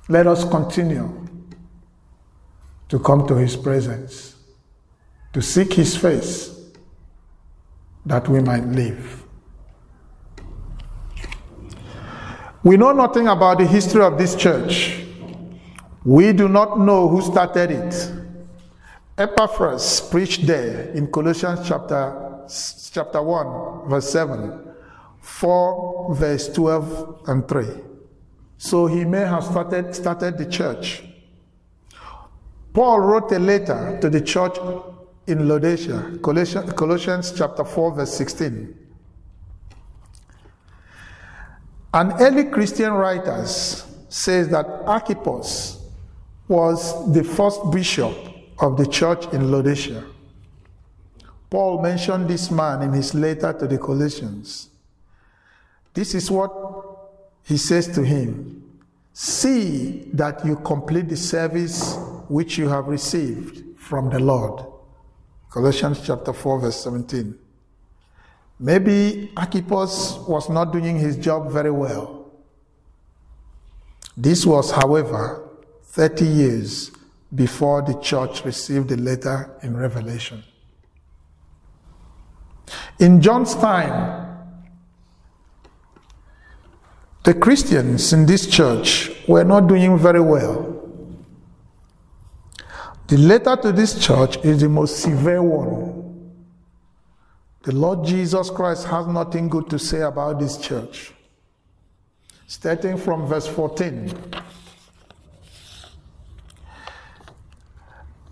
Let 0.07 0.27
us 0.27 0.45
continue 0.45 1.27
to 2.87 2.99
come 2.99 3.27
to 3.27 3.35
His 3.35 3.57
presence, 3.57 4.33
to 5.33 5.41
seek 5.41 5.73
His 5.73 5.97
face, 5.97 6.57
that 8.05 8.29
we 8.29 8.39
might 8.39 8.63
live. 8.67 9.25
We 12.63 12.77
know 12.77 12.93
nothing 12.93 13.27
about 13.27 13.57
the 13.57 13.67
history 13.67 14.03
of 14.03 14.17
this 14.17 14.33
church. 14.33 15.03
We 16.05 16.31
do 16.31 16.47
not 16.47 16.79
know 16.79 17.09
who 17.09 17.21
started 17.21 17.71
it. 17.71 18.11
Epaphras 19.17 19.99
preached 20.09 20.47
there 20.47 20.91
in 20.91 21.11
Colossians 21.11 21.67
chapter, 21.67 22.45
chapter 22.93 23.21
1, 23.21 23.89
verse 23.89 24.09
7. 24.11 24.66
4, 25.27 26.15
verse 26.15 26.47
12 26.49 27.23
and 27.27 27.47
3. 27.47 27.67
So 28.57 28.87
he 28.87 29.03
may 29.05 29.19
have 29.19 29.43
started, 29.43 29.93
started 29.93 30.37
the 30.37 30.45
church. 30.45 31.03
Paul 32.73 33.01
wrote 33.01 33.31
a 33.33 33.37
letter 33.37 33.99
to 34.01 34.09
the 34.09 34.21
church 34.21 34.57
in 35.27 35.47
Laodicea, 35.47 36.19
Colossians, 36.23 36.73
Colossians 36.73 37.33
chapter 37.37 37.63
4, 37.63 37.95
verse 37.95 38.13
16. 38.13 38.73
An 41.93 42.13
early 42.19 42.45
Christian 42.45 42.93
writer 42.93 43.45
says 43.45 44.49
that 44.49 44.65
Archippus 44.85 45.85
was 46.47 47.13
the 47.13 47.23
first 47.23 47.59
bishop 47.71 48.15
of 48.59 48.77
the 48.77 48.87
church 48.87 49.25
in 49.33 49.51
Laodicea. 49.51 50.03
Paul 51.49 51.81
mentioned 51.81 52.27
this 52.27 52.49
man 52.49 52.81
in 52.81 52.93
his 52.93 53.13
letter 53.13 53.53
to 53.53 53.67
the 53.67 53.77
Colossians. 53.77 54.69
This 55.97 56.13
is 56.13 56.29
what 56.29 56.53
he 57.41 57.57
says 57.57 57.87
to 57.95 58.03
him 58.03 58.63
See 59.13 60.11
that 60.13 60.45
you 60.45 60.57
complete 60.57 61.09
the 61.09 61.17
service 61.17 61.97
which 62.29 62.55
you 62.55 62.69
have 62.69 62.85
received 62.85 63.79
from 63.79 64.11
the 64.11 64.19
Lord. 64.19 64.63
Colossians 65.49 66.05
chapter 66.05 66.33
4, 66.33 66.59
verse 66.59 66.83
17. 66.83 67.33
Maybe 68.59 69.31
Archippus 69.35 70.19
was 70.27 70.51
not 70.51 70.71
doing 70.71 70.99
his 70.99 71.17
job 71.17 71.51
very 71.51 71.71
well. 71.71 72.31
This 74.15 74.45
was, 74.45 74.69
however, 74.69 75.49
30 75.85 76.25
years 76.25 76.91
before 77.33 77.81
the 77.81 77.99
church 78.01 78.45
received 78.45 78.89
the 78.89 78.97
letter 78.97 79.49
in 79.63 79.75
Revelation. 79.75 80.43
In 82.99 83.19
John's 83.19 83.55
time, 83.55 84.26
the 87.27 87.33
Christians 87.33 88.13
in 88.13 88.25
this 88.25 88.47
church 88.47 89.11
were 89.27 89.43
not 89.43 89.67
doing 89.67 89.97
very 89.97 90.21
well. 90.21 90.81
The 93.07 93.17
letter 93.17 93.57
to 93.63 93.73
this 93.73 93.99
church 93.99 94.37
is 94.45 94.61
the 94.61 94.69
most 94.69 94.99
severe 95.01 95.43
one. 95.43 96.31
The 97.63 97.75
Lord 97.75 98.05
Jesus 98.05 98.49
Christ 98.49 98.85
has 98.87 99.07
nothing 99.07 99.49
good 99.49 99.69
to 99.71 99.77
say 99.77 100.03
about 100.03 100.39
this 100.39 100.57
church. 100.57 101.11
Starting 102.47 102.95
from 102.95 103.27
verse 103.27 103.45
14. 103.45 104.09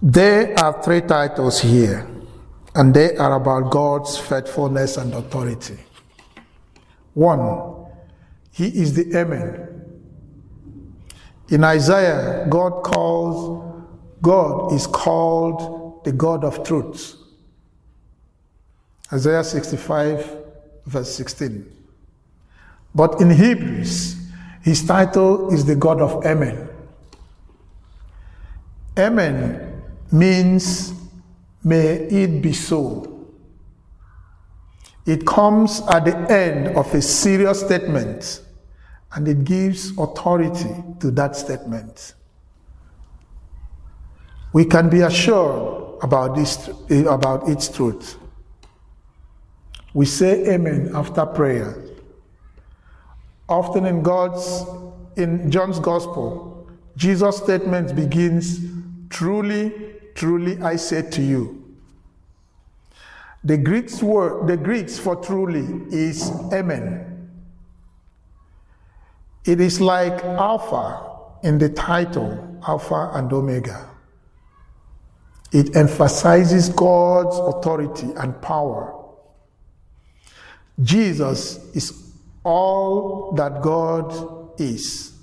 There 0.02 0.58
are 0.58 0.82
three 0.82 1.02
titles 1.02 1.60
here, 1.60 2.08
and 2.74 2.94
they 2.94 3.18
are 3.18 3.36
about 3.36 3.72
God's 3.72 4.18
faithfulness 4.18 4.96
and 4.96 5.14
authority. 5.14 5.80
One, 7.14 7.75
he 8.56 8.68
is 8.68 8.94
the 8.94 9.20
Amen. 9.20 9.68
In 11.50 11.66
Isaiah, 11.66 12.48
God 12.50 12.84
calls, 12.84 13.84
God 14.22 14.72
is 14.72 14.88
called 14.88 16.06
the 16.06 16.14
God 16.14 16.46
of 16.46 16.64
truth. 16.64 17.18
Isaiah 19.12 19.44
65, 19.44 20.38
verse 20.86 21.14
16. 21.16 21.70
But 22.96 23.20
in 23.20 23.30
Hebrews, 23.30 24.16
his 24.62 24.88
title 24.88 25.54
is 25.54 25.66
the 25.66 25.76
God 25.76 26.00
of 26.00 26.26
Amen. 26.26 26.70
Amen 28.98 29.84
means 30.14 30.94
may 31.62 31.88
it 31.88 32.42
be 32.42 32.54
so. 32.54 33.15
It 35.06 35.26
comes 35.26 35.82
at 35.90 36.06
the 36.06 36.16
end 36.32 36.76
of 36.76 36.94
a 36.94 37.02
serious 37.02 37.62
statement 37.62 38.42
and 39.14 39.28
it 39.28 39.44
gives 39.44 39.92
authority 39.98 40.84
to 41.00 41.12
that 41.12 41.36
statement. 41.36 42.16
We 44.52 44.66
can 44.66 44.90
be 44.90 45.02
assured 45.02 46.02
about, 46.02 46.36
this, 46.36 46.70
about 47.08 47.48
its 47.50 47.70
truth. 47.70 48.18
We 49.94 50.06
say 50.06 50.54
amen 50.54 50.92
after 50.94 51.26
prayer. 51.26 51.82
Often 53.48 53.86
in 53.86 54.02
God's, 54.02 54.64
in 55.18 55.52
John's 55.52 55.80
gospel, 55.80 56.68
Jesus' 56.98 57.38
statement 57.38 57.96
begins, 57.96 58.60
truly, 59.10 59.72
truly 60.16 60.60
I 60.62 60.78
say 60.78 61.02
to 61.10 61.22
you. 61.22 61.65
The 63.46 63.58
Greek's 63.58 64.02
word, 64.02 64.48
the 64.48 64.58
Greeks 64.58 64.98
for 64.98 65.16
truly 65.16 65.86
is 65.96 66.32
amen. 66.52 67.30
It 69.46 69.62
is 69.62 69.80
like 69.80 70.24
Alpha 70.24 71.12
in 71.44 71.60
the 71.60 71.70
title, 71.70 72.60
Alpha 72.68 73.12
and 73.14 73.32
Omega. 73.32 73.88
It 75.52 75.76
emphasizes 75.76 76.70
God's 76.70 77.38
authority 77.38 78.08
and 78.18 78.42
power. 78.42 79.00
Jesus 80.82 81.58
is 81.76 82.14
all 82.44 83.32
that 83.34 83.62
God 83.62 84.60
is. 84.60 85.14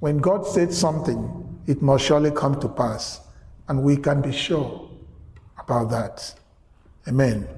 When 0.00 0.18
God 0.18 0.44
said 0.44 0.74
something, 0.74 1.60
it 1.68 1.80
must 1.80 2.04
surely 2.04 2.32
come 2.32 2.60
to 2.60 2.68
pass. 2.68 3.20
And 3.68 3.84
we 3.84 3.96
can 3.96 4.20
be 4.20 4.32
sure 4.32 4.90
about 5.56 5.90
that. 5.90 6.34
Amen. 7.08 7.48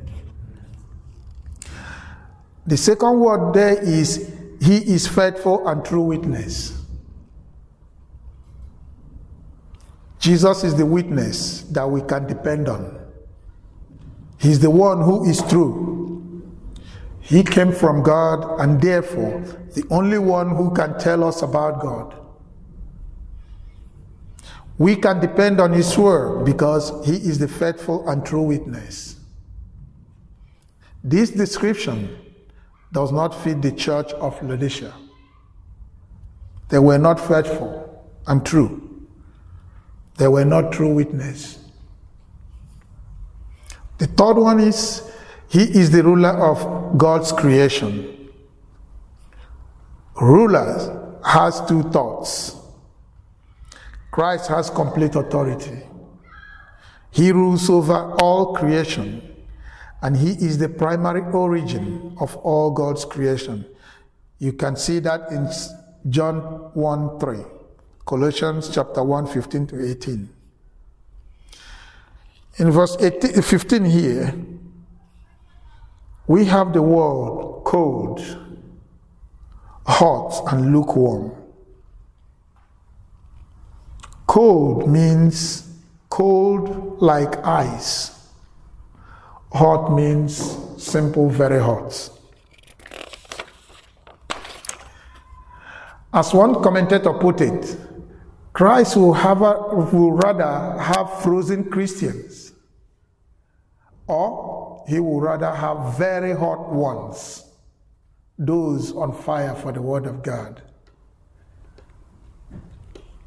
The 2.66 2.76
second 2.76 3.20
word 3.20 3.54
there 3.54 3.82
is 3.82 4.32
He 4.60 4.76
is 4.76 5.06
faithful 5.06 5.66
and 5.68 5.84
true 5.84 6.02
witness. 6.02 6.80
Jesus 10.18 10.64
is 10.64 10.74
the 10.74 10.86
witness 10.86 11.62
that 11.72 11.86
we 11.86 12.00
can 12.00 12.26
depend 12.26 12.66
on. 12.66 12.98
He's 14.38 14.58
the 14.58 14.70
one 14.70 15.02
who 15.02 15.28
is 15.28 15.42
true. 15.42 16.50
He 17.20 17.42
came 17.42 17.72
from 17.72 18.02
God 18.02 18.60
and 18.60 18.80
therefore 18.80 19.40
the 19.74 19.84
only 19.90 20.18
one 20.18 20.56
who 20.56 20.72
can 20.74 20.98
tell 20.98 21.24
us 21.24 21.42
about 21.42 21.80
God. 21.80 22.14
We 24.78 24.96
can 24.96 25.20
depend 25.20 25.60
on 25.60 25.72
His 25.72 25.96
word 25.96 26.44
because 26.44 26.90
He 27.06 27.16
is 27.16 27.38
the 27.38 27.48
faithful 27.48 28.08
and 28.08 28.24
true 28.24 28.42
witness. 28.42 29.13
This 31.06 31.28
description 31.28 32.16
does 32.90 33.12
not 33.12 33.34
fit 33.44 33.60
the 33.60 33.72
church 33.72 34.10
of 34.12 34.42
Laodicea. 34.42 34.94
They 36.70 36.78
were 36.78 36.96
not 36.96 37.20
faithful 37.20 38.10
and 38.26 38.44
true. 38.44 39.06
They 40.16 40.28
were 40.28 40.46
not 40.46 40.72
true 40.72 40.94
witness. 40.94 41.58
The 43.98 44.06
third 44.06 44.38
one 44.38 44.60
is 44.60 45.02
he 45.50 45.62
is 45.62 45.90
the 45.90 46.02
ruler 46.02 46.30
of 46.30 46.96
God's 46.96 47.32
creation. 47.32 48.30
Ruler 50.18 51.18
has 51.22 51.60
two 51.66 51.82
thoughts. 51.90 52.56
Christ 54.10 54.48
has 54.48 54.70
complete 54.70 55.16
authority. 55.16 55.82
He 57.10 57.30
rules 57.30 57.68
over 57.68 58.12
all 58.20 58.54
creation 58.54 59.33
and 60.04 60.18
he 60.18 60.32
is 60.32 60.58
the 60.58 60.68
primary 60.68 61.22
origin 61.32 62.14
of 62.20 62.36
all 62.36 62.70
God's 62.70 63.06
creation. 63.06 63.64
You 64.38 64.52
can 64.52 64.76
see 64.76 64.98
that 64.98 65.30
in 65.32 65.48
John 66.10 66.40
1 66.74 67.18
3, 67.18 67.38
Colossians 68.04 68.68
chapter 68.68 69.02
1 69.02 69.26
15 69.28 69.66
to 69.68 69.90
18. 69.90 70.28
In 72.58 72.70
verse 72.70 72.98
18, 73.00 73.40
15 73.40 73.84
here, 73.86 74.34
we 76.26 76.44
have 76.44 76.74
the 76.74 76.82
word 76.82 77.64
cold, 77.64 78.20
hot, 79.86 80.52
and 80.52 80.70
lukewarm. 80.70 81.32
Cold 84.26 84.86
means 84.86 85.66
cold 86.10 87.00
like 87.00 87.42
ice 87.42 88.14
Hot 89.54 89.94
means 89.94 90.58
simple, 90.82 91.30
very 91.30 91.60
hot. 91.62 92.10
As 96.12 96.34
one 96.34 96.60
commentator 96.60 97.12
put 97.12 97.40
it, 97.40 97.76
Christ 98.52 98.96
will, 98.96 99.12
have 99.12 99.42
a, 99.42 99.74
will 99.92 100.10
rather 100.10 100.76
have 100.82 101.22
frozen 101.22 101.70
Christians, 101.70 102.52
or 104.08 104.84
he 104.88 104.98
will 104.98 105.20
rather 105.20 105.52
have 105.52 105.96
very 105.96 106.32
hot 106.32 106.72
ones, 106.72 107.44
those 108.36 108.92
on 108.92 109.12
fire 109.12 109.54
for 109.54 109.70
the 109.70 109.80
Word 109.80 110.06
of 110.06 110.24
God. 110.24 110.62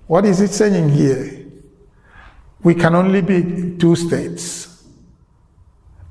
What 0.07 0.25
is 0.25 0.41
it 0.41 0.51
saying 0.51 0.89
here? 0.89 1.45
We 2.63 2.75
can 2.75 2.95
only 2.95 3.21
be 3.21 3.77
two 3.77 3.95
states 3.95 4.66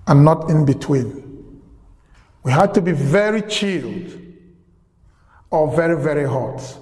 and 0.06 0.24
not 0.24 0.50
in 0.50 0.64
between. 0.64 1.62
We 2.42 2.52
had 2.52 2.72
to 2.74 2.80
be 2.80 2.92
very 2.92 3.42
chilled 3.42 4.12
or 5.50 5.74
very, 5.74 6.00
very 6.00 6.28
hot. 6.28 6.78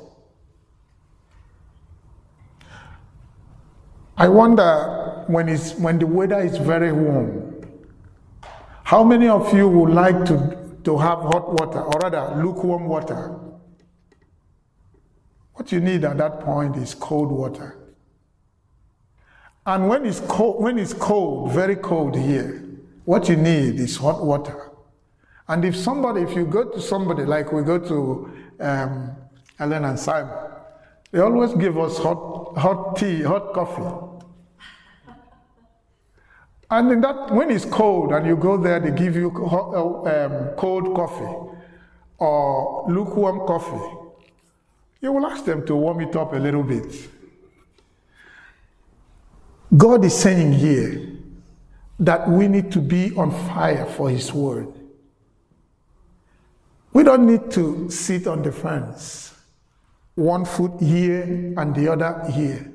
I 4.17 4.29
wonder 4.29 5.25
when, 5.27 5.49
it's, 5.49 5.75
when 5.75 5.99
the 5.99 6.07
weather 6.07 6.41
is 6.41 6.57
very 6.57 6.93
warm, 6.93 7.67
how 8.85 9.03
many 9.03 9.29
of 9.29 9.53
you 9.55 9.69
would 9.69 9.91
like 9.93 10.25
to, 10.27 10.77
to 10.85 10.99
have 10.99 11.19
hot 11.21 11.53
water 11.53 11.81
or 11.81 11.99
rather 12.01 12.43
lukewarm 12.43 12.87
water? 12.87 13.35
What 15.55 15.73
you 15.73 15.81
need 15.81 16.05
at 16.05 16.19
that 16.19 16.41
point 16.41 16.77
is 16.77 16.95
cold 16.95 17.33
water. 17.33 17.79
And 19.67 19.89
when 19.89 20.05
it's 20.05 20.21
cold, 20.21 20.63
when 20.63 20.79
it's 20.79 20.93
cold, 20.93 21.53
very 21.53 21.77
cold 21.77 22.15
here, 22.15 22.64
what 23.05 23.29
you 23.29 23.37
need 23.37 23.81
is 23.81 23.97
hot 23.97 24.25
water. 24.25 24.71
And 25.49 25.65
if 25.65 25.77
somebody, 25.77 26.23
if 26.23 26.35
you 26.35 26.47
go 26.47 26.65
to 26.65 26.81
somebody, 26.81 27.25
like 27.25 27.53
we 27.53 27.63
go 27.63 27.79
to 27.79 28.33
um, 28.61 29.17
Ellen 29.59 29.85
and 29.85 29.99
Simon, 29.99 30.35
they 31.11 31.21
always 31.21 31.53
give 31.55 31.79
us 31.79 31.99
hot, 31.99 32.57
hot 32.57 32.97
tea, 32.97 33.23
hot 33.23 33.53
coffee. 33.53 34.15
And 36.71 36.91
in 36.91 37.01
that, 37.03 37.31
when 37.31 37.51
it's 37.51 37.67
cold 37.67 38.13
and 38.13 38.27
you 38.27 38.37
go 38.37 38.57
there, 38.57 38.81
they 38.81 38.91
give 38.91 39.15
you 39.15 39.31
hot, 39.31 40.07
um, 40.09 40.49
cold 40.57 40.95
coffee 40.97 41.59
or 42.19 42.87
lukewarm 42.89 43.47
coffee. 43.47 43.97
You 45.01 45.13
will 45.13 45.27
ask 45.27 45.45
them 45.45 45.67
to 45.67 45.77
warm 45.77 46.01
it 46.01 46.17
up 46.17 46.33
a 46.33 46.37
little 46.37 46.63
bit. 46.63 47.11
God 49.77 50.05
is 50.05 50.17
saying 50.17 50.53
here, 50.55 51.14
that 51.99 52.29
we 52.29 52.49
need 52.49 52.73
to 52.73 52.81
be 52.81 53.15
on 53.17 53.31
fire 53.49 53.87
for 53.87 54.11
His 54.11 54.33
Word. 54.33 54.73
We 56.93 57.03
don't 57.03 57.27
need 57.27 57.51
to 57.53 57.91
sit 57.91 58.27
on 58.27 58.43
the 58.43 58.53
fence, 58.53 59.35
one 60.15 60.45
foot 60.45 60.81
here 60.81 61.23
and 61.57 61.75
the 61.75 61.93
other 61.93 62.31
here. 62.31 62.71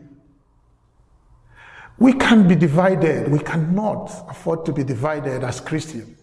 We 1.98 2.14
can 2.14 2.48
be 2.48 2.56
divided. 2.56 3.30
We 3.30 3.40
cannot 3.40 4.30
afford 4.30 4.66
to 4.66 4.74
be 4.74 4.84
divided 4.84 5.44
as 5.44 5.60
Christians. 5.60 6.18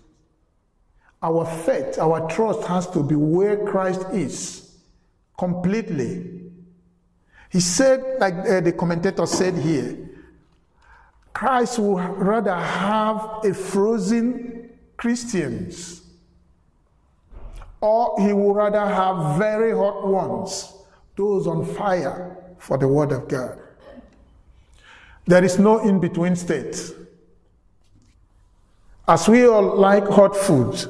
Our 1.22 1.44
faith, 1.44 1.98
our 1.98 2.28
trust 2.30 2.66
has 2.68 2.88
to 2.90 3.02
be 3.02 3.14
where 3.14 3.64
Christ 3.66 4.02
is 4.12 4.78
completely. 5.38 6.42
He 7.50 7.60
said, 7.60 8.02
like 8.18 8.34
uh, 8.34 8.60
the 8.60 8.72
commentator 8.72 9.26
said 9.26 9.54
here, 9.54 10.06
Christ 11.36 11.78
would 11.80 12.00
rather 12.16 12.54
have 12.56 13.44
a 13.44 13.52
frozen 13.52 14.70
Christians, 14.96 16.00
or 17.78 18.18
he 18.18 18.32
would 18.32 18.54
rather 18.54 18.80
have 18.80 19.36
very 19.36 19.76
hot 19.76 20.06
ones, 20.08 20.72
those 21.14 21.46
on 21.46 21.66
fire 21.74 22.38
for 22.58 22.78
the 22.78 22.88
Word 22.88 23.12
of 23.12 23.28
God. 23.28 23.58
There 25.26 25.44
is 25.44 25.58
no 25.58 25.80
in 25.80 26.00
between 26.00 26.36
state. 26.36 26.94
As 29.06 29.28
we 29.28 29.46
all 29.46 29.76
like 29.76 30.08
hot 30.08 30.34
food 30.34 30.86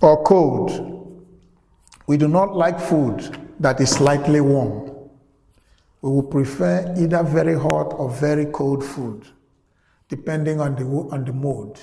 or 0.00 0.22
cold, 0.22 1.26
we 2.06 2.16
do 2.16 2.28
not 2.28 2.54
like 2.54 2.78
food 2.78 3.36
that 3.58 3.80
is 3.80 3.90
slightly 3.90 4.40
warm. 4.40 4.97
We 6.00 6.10
will 6.10 6.22
prefer 6.22 6.94
either 6.96 7.22
very 7.22 7.54
hot 7.54 7.94
or 7.94 8.10
very 8.10 8.46
cold 8.46 8.84
food, 8.84 9.26
depending 10.08 10.60
on 10.60 10.76
the, 10.76 10.84
on 10.84 11.24
the 11.24 11.32
mood. 11.32 11.78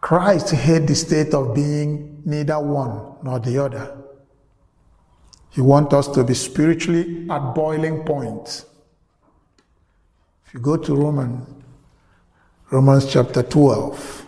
Christ 0.00 0.50
hate 0.50 0.86
the 0.86 0.94
state 0.94 1.34
of 1.34 1.54
being 1.54 2.22
neither 2.24 2.60
one 2.60 3.16
nor 3.22 3.40
the 3.40 3.58
other. 3.64 3.96
He 5.50 5.62
wants 5.62 5.94
us 5.94 6.08
to 6.08 6.22
be 6.22 6.34
spiritually 6.34 7.26
at 7.30 7.54
boiling 7.54 8.04
point. 8.04 8.66
If 10.46 10.54
you 10.54 10.60
go 10.60 10.76
to 10.76 10.94
Romans, 10.94 11.48
Romans 12.70 13.10
chapter 13.10 13.42
12, 13.42 14.26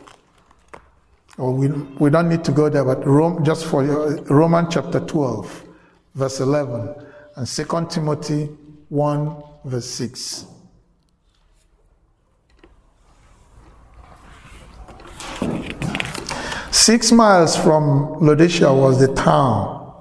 or 1.37 1.53
we, 1.53 1.69
we 1.69 2.11
don't 2.11 2.29
need 2.29 2.43
to 2.45 2.53
go 2.53 2.69
there, 2.69 2.85
but 2.85 3.07
Rome, 3.07 3.45
just 3.45 3.67
for 3.67 3.85
your, 3.85 4.17
Romans 4.25 4.69
chapter 4.73 5.01
12, 5.01 5.65
verse 6.15 6.41
11, 6.41 6.95
and 7.39 7.47
2 7.47 7.87
Timothy 7.89 8.47
1, 8.89 9.43
verse 9.65 9.87
6. 9.87 10.45
Six 16.73 17.13
miles 17.13 17.57
from 17.57 18.19
Laodicea 18.19 18.73
was 18.73 18.99
the 18.99 19.15
town, 19.15 19.95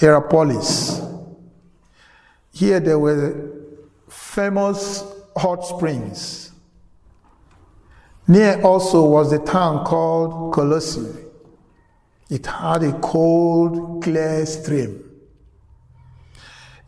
Hierapolis. 0.00 1.00
Here 2.52 2.78
there 2.78 3.00
were 3.00 3.50
famous 4.08 5.02
hot 5.36 5.66
springs. 5.66 6.52
Near 8.28 8.60
also 8.62 9.04
was 9.08 9.32
the 9.32 9.40
town 9.40 9.84
called 9.84 10.54
Colossae. 10.54 11.16
It 12.30 12.46
had 12.46 12.84
a 12.84 12.92
cold, 13.00 14.04
clear 14.04 14.46
stream. 14.46 15.07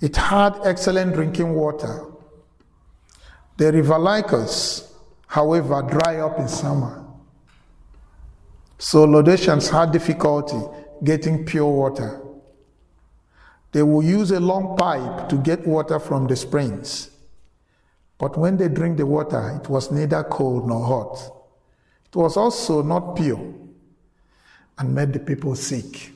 It 0.01 0.17
had 0.17 0.59
excellent 0.65 1.15
drinking 1.15 1.55
water. 1.55 2.07
The 3.59 3.73
river 3.73 3.99
Lycus, 3.99 4.95
however, 5.27 5.83
dry 5.83 6.21
up 6.21 6.39
in 6.39 6.49
summer. 6.49 7.05
So 8.79 9.05
Laodiceans 9.05 9.69
had 9.69 9.93
difficulty 9.93 10.59
getting 11.05 11.45
pure 11.45 11.71
water. 11.71 12.23
They 13.73 13.83
will 13.83 14.03
use 14.03 14.31
a 14.31 14.41
long 14.41 14.77
pipe 14.77 15.29
to 15.29 15.37
get 15.37 15.67
water 15.67 16.01
from 16.01 16.27
the 16.27 16.37
springs. 16.37 17.11
But 18.19 18.37
when 18.37 18.57
they 18.57 18.69
drink 18.69 18.97
the 18.97 19.07
water, 19.07 19.61
it 19.63 19.69
was 19.69 19.91
neither 19.91 20.25
cold 20.25 20.67
nor 20.67 20.85
hot. 20.85 21.31
It 22.07 22.17
was 22.17 22.37
also 22.37 22.83
not 22.83 23.17
pure 23.17 23.55
and 24.79 24.95
made 24.95 25.13
the 25.13 25.21
people 25.21 25.55
sick. 25.55 26.13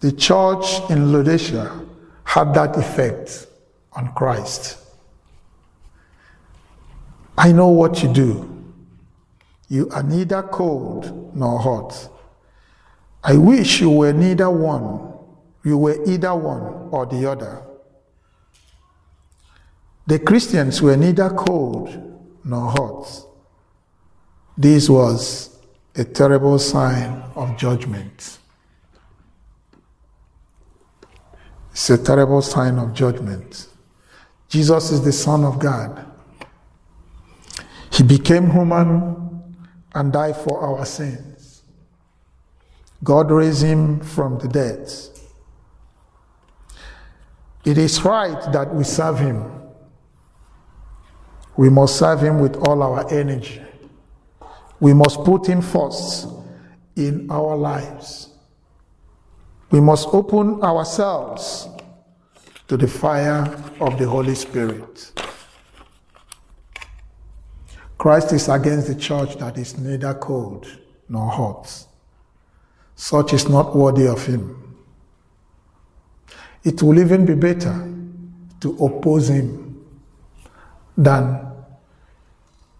The 0.00 0.12
church 0.12 0.80
in 0.90 1.12
Laodicea 1.12 1.86
had 2.24 2.54
that 2.54 2.76
effect 2.76 3.46
on 3.92 4.12
Christ. 4.14 4.78
I 7.38 7.52
know 7.52 7.68
what 7.68 8.02
you 8.02 8.12
do. 8.12 8.52
You 9.68 9.88
are 9.90 10.02
neither 10.02 10.42
cold 10.42 11.34
nor 11.34 11.58
hot. 11.58 12.08
I 13.24 13.36
wish 13.36 13.80
you 13.80 13.90
were 13.90 14.12
neither 14.12 14.50
one. 14.50 15.12
You 15.64 15.78
were 15.78 16.04
either 16.06 16.34
one 16.34 16.88
or 16.92 17.06
the 17.06 17.28
other. 17.30 17.62
The 20.06 20.20
Christians 20.20 20.80
were 20.80 20.96
neither 20.96 21.30
cold 21.30 21.88
nor 22.44 22.70
hot. 22.70 23.26
This 24.56 24.88
was 24.88 25.58
a 25.96 26.04
terrible 26.04 26.58
sign 26.58 27.22
of 27.34 27.56
judgment. 27.56 28.38
It's 31.76 31.90
a 31.90 31.98
terrible 31.98 32.40
sign 32.40 32.78
of 32.78 32.94
judgment. 32.94 33.68
Jesus 34.48 34.92
is 34.92 35.04
the 35.04 35.12
Son 35.12 35.44
of 35.44 35.58
God. 35.58 36.06
He 37.92 38.02
became 38.02 38.50
human 38.50 39.44
and 39.94 40.10
died 40.10 40.38
for 40.38 40.58
our 40.58 40.86
sins. 40.86 41.64
God 43.04 43.30
raised 43.30 43.62
him 43.62 44.00
from 44.00 44.38
the 44.38 44.48
dead. 44.48 44.90
It 47.66 47.76
is 47.76 48.02
right 48.02 48.50
that 48.54 48.74
we 48.74 48.82
serve 48.82 49.18
him. 49.18 49.44
We 51.58 51.68
must 51.68 51.96
serve 51.98 52.22
him 52.22 52.40
with 52.40 52.56
all 52.66 52.82
our 52.82 53.06
energy. 53.12 53.60
We 54.80 54.94
must 54.94 55.22
put 55.24 55.46
him 55.46 55.60
first 55.60 56.26
in 56.96 57.30
our 57.30 57.54
lives. 57.54 58.30
We 59.76 59.82
must 59.82 60.08
open 60.14 60.62
ourselves 60.62 61.68
to 62.66 62.78
the 62.78 62.88
fire 62.88 63.42
of 63.78 63.98
the 63.98 64.08
Holy 64.08 64.34
Spirit. 64.34 65.12
Christ 67.98 68.32
is 68.32 68.48
against 68.48 68.86
the 68.86 68.94
church 68.94 69.36
that 69.36 69.58
is 69.58 69.76
neither 69.76 70.14
cold 70.14 70.66
nor 71.10 71.28
hot. 71.28 71.84
Such 72.94 73.34
is 73.34 73.50
not 73.50 73.76
worthy 73.76 74.06
of 74.06 74.24
him. 74.24 74.78
It 76.64 76.82
will 76.82 76.98
even 76.98 77.26
be 77.26 77.34
better 77.34 77.92
to 78.60 78.78
oppose 78.82 79.28
him 79.28 79.84
than 80.96 81.52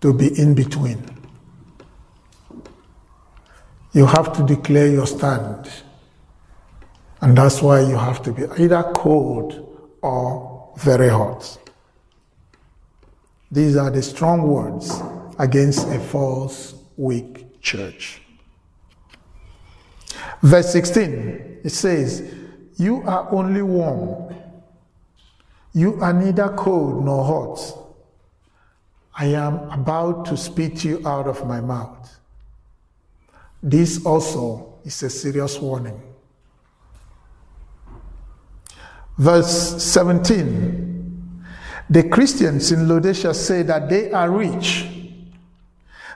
to 0.01 0.15
be 0.15 0.29
in 0.41 0.55
between. 0.55 1.05
You 3.93 4.07
have 4.07 4.35
to 4.39 4.43
declare 4.43 4.89
your 4.89 5.07
stand. 5.07 5.71
And 7.27 7.37
that's 7.37 7.61
why 7.61 7.81
you 7.81 7.97
have 7.97 8.23
to 8.23 8.31
be 8.31 8.45
either 8.57 8.85
cold 8.95 9.91
or 10.01 10.73
very 10.77 11.09
hot. 11.09 11.59
These 13.51 13.77
are 13.77 13.91
the 13.91 14.01
strong 14.01 14.43
words 14.43 15.03
against 15.37 15.89
a 15.89 15.99
false, 15.99 16.77
weak 16.97 17.61
church. 17.61 18.23
Verse 20.41 20.71
16, 20.71 21.63
it 21.65 21.71
says, 21.71 22.33
You 22.77 23.03
are 23.03 23.29
only 23.33 23.63
warm. 23.63 24.33
You 25.73 26.01
are 26.01 26.13
neither 26.13 26.51
cold 26.51 27.05
nor 27.05 27.25
hot. 27.25 27.89
I 29.19 29.27
am 29.35 29.69
about 29.73 30.27
to 30.27 30.37
spit 30.37 30.85
you 30.85 31.05
out 31.05 31.27
of 31.27 31.45
my 31.45 31.61
mouth. 31.61 32.21
This 33.61 34.07
also 34.07 34.79
is 34.85 35.03
a 35.03 35.11
serious 35.11 35.59
warning. 35.59 36.06
Verse 39.19 39.83
17 39.83 40.87
the 41.89 42.09
Christians 42.09 42.73
in 42.73 42.89
Laodicea 42.89 43.33
say 43.33 43.63
that 43.63 43.89
they 43.89 44.11
are 44.11 44.31
rich. 44.31 44.89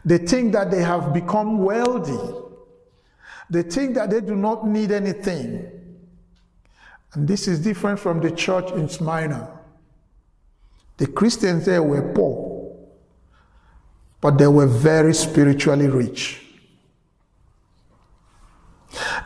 They 0.05 0.19
think 0.19 0.53
that 0.53 0.71
they 0.71 0.83
have 0.83 1.13
become 1.13 1.59
wealthy. 1.59 2.19
They 3.49 3.63
think 3.63 3.95
that 3.95 4.11
they 4.11 4.21
do 4.21 4.35
not 4.35 4.67
need 4.67 4.91
anything. 4.91 5.71
And 7.13 7.27
this 7.27 7.47
is 7.47 7.61
different 7.61 7.99
from 7.99 8.21
the 8.21 8.31
church 8.31 8.71
in 8.73 8.89
Smyrna. 8.89 9.59
The 10.97 11.07
Christians 11.07 11.65
there 11.65 11.83
were 11.83 12.13
poor, 12.13 12.77
but 14.21 14.39
they 14.39 14.47
were 14.47 14.67
very 14.67 15.15
spiritually 15.15 15.89
rich. 15.89 16.47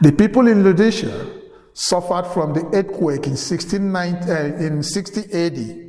The 0.00 0.12
people 0.12 0.46
in 0.46 0.62
Laodicea 0.62 1.26
suffered 1.74 2.26
from 2.32 2.54
the 2.54 2.64
earthquake 2.72 3.26
in, 3.26 3.36
16, 3.36 3.94
uh, 3.94 4.56
in 4.58 4.82
60 4.82 5.32
AD 5.32 5.84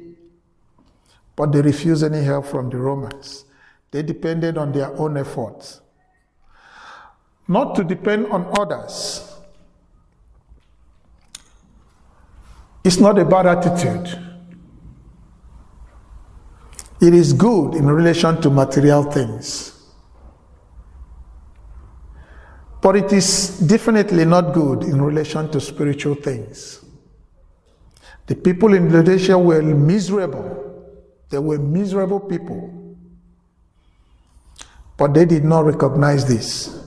but 1.35 1.51
they 1.51 1.61
refused 1.61 2.03
any 2.03 2.23
help 2.23 2.45
from 2.45 2.69
the 2.69 2.77
Romans. 2.77 3.45
They 3.91 4.01
depended 4.03 4.57
on 4.57 4.71
their 4.71 4.95
own 4.97 5.17
efforts. 5.17 5.81
Not 7.47 7.75
to 7.75 7.83
depend 7.83 8.27
on 8.27 8.47
others. 8.57 9.31
It's 12.83 12.99
not 12.99 13.19
a 13.19 13.25
bad 13.25 13.45
attitude. 13.45 14.21
It 17.01 17.13
is 17.13 17.33
good 17.33 17.75
in 17.75 17.87
relation 17.87 18.41
to 18.41 18.49
material 18.49 19.03
things. 19.03 19.74
But 22.85 22.95
it 22.97 23.11
is 23.11 23.57
definitely 23.65 24.25
not 24.25 24.53
good 24.53 24.83
in 24.83 25.01
relation 25.01 25.49
to 25.49 25.59
spiritual 25.59 26.13
things. 26.13 26.85
The 28.27 28.35
people 28.35 28.75
in 28.75 28.93
Laodicea 28.93 29.39
were 29.39 29.63
miserable 29.63 30.65
they 31.29 31.39
were 31.39 31.57
miserable 31.57 32.19
people. 32.19 32.71
But 34.97 35.13
they 35.13 35.25
did 35.25 35.43
not 35.43 35.65
recognize 35.65 36.25
this. 36.25 36.79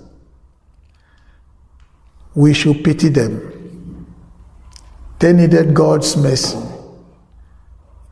We 2.35 2.55
should 2.55 2.83
pity 2.85 3.09
them. 3.09 4.07
They 5.19 5.33
needed 5.33 5.75
God's 5.75 6.17
mercy. 6.17 6.59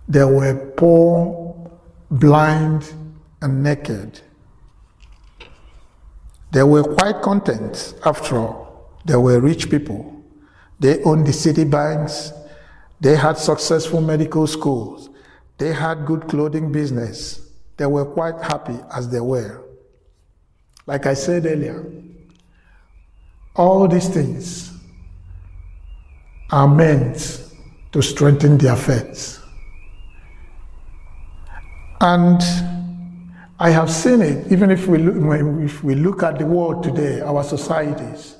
They 0.09 0.25
were 0.25 0.73
poor, 0.77 1.71
blind, 2.11 2.93
and 3.41 3.63
naked. 3.63 4.21
They 6.57 6.63
were 6.63 6.85
quite 6.85 7.21
content, 7.21 7.93
after 8.03 8.39
all. 8.39 8.99
They 9.05 9.17
were 9.17 9.41
rich 9.41 9.69
people. 9.69 10.25
They 10.81 11.03
owned 11.03 11.27
the 11.27 11.33
city 11.35 11.65
banks. 11.65 12.33
They 12.99 13.15
had 13.15 13.37
successful 13.37 14.01
medical 14.01 14.47
schools. 14.47 15.11
They 15.59 15.75
had 15.75 16.07
good 16.07 16.29
clothing 16.29 16.73
business. 16.73 17.47
They 17.77 17.85
were 17.85 18.07
quite 18.07 18.41
happy 18.41 18.79
as 18.91 19.11
they 19.11 19.21
were. 19.21 19.65
Like 20.87 21.05
I 21.05 21.13
said 21.13 21.45
earlier, 21.45 21.93
all 23.55 23.87
these 23.87 24.09
things 24.09 24.73
are 26.51 26.69
meant 26.69 27.53
to 27.93 28.01
strengthen 28.01 28.57
their 28.57 28.77
faith. 28.77 29.43
And 32.01 32.41
I 33.59 33.71
have 33.71 33.91
seen 33.91 34.21
it, 34.21 34.53
even 34.53 34.71
if 34.71 34.87
we, 34.87 34.99
look, 34.99 35.65
if 35.65 35.83
we 35.83 35.95
look 35.95 36.23
at 36.23 36.39
the 36.39 36.47
world 36.47 36.83
today, 36.83 37.21
our 37.21 37.43
societies. 37.43 38.37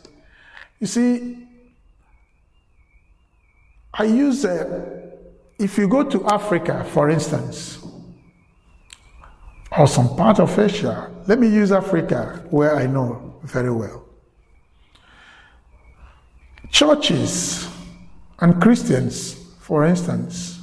You 0.79 0.87
see, 0.87 1.47
I 3.95 4.05
use, 4.05 4.45
uh, 4.45 4.91
if 5.59 5.79
you 5.79 5.89
go 5.89 6.05
to 6.05 6.27
Africa, 6.27 6.85
for 6.91 7.09
instance, 7.09 7.79
or 9.77 9.87
some 9.87 10.15
part 10.17 10.39
of 10.39 10.59
Asia, 10.59 11.11
let 11.27 11.39
me 11.39 11.49
use 11.49 11.73
Africa 11.73 12.45
where 12.51 12.77
I 12.77 12.87
know 12.87 13.41
very 13.43 13.71
well. 13.71 14.05
Churches 16.71 17.69
and 18.41 18.61
Christians, 18.61 19.33
for 19.61 19.87
instance, 19.87 20.61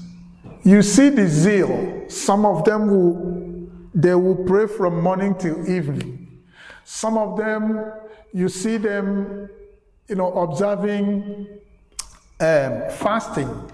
you 0.63 0.83
see 0.83 1.09
the 1.09 1.27
zeal. 1.27 2.05
Some 2.07 2.45
of 2.45 2.63
them 2.65 2.87
will, 2.87 3.52
they 3.93 4.15
will 4.15 4.35
pray 4.35 4.67
from 4.67 5.01
morning 5.01 5.35
till 5.35 5.69
evening. 5.69 6.43
Some 6.83 7.17
of 7.17 7.37
them, 7.37 7.91
you 8.33 8.49
see 8.49 8.77
them, 8.77 9.49
you 10.07 10.15
know, 10.15 10.31
observing 10.33 11.47
um, 12.39 12.83
fasting. 12.91 13.71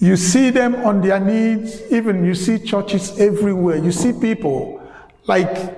You 0.00 0.16
see 0.16 0.50
them 0.50 0.76
on 0.76 1.02
their 1.02 1.20
knees, 1.20 1.82
even 1.92 2.24
you 2.24 2.34
see 2.34 2.58
churches 2.58 3.18
everywhere. 3.20 3.76
You 3.76 3.92
see 3.92 4.12
people 4.12 4.82
like 5.26 5.76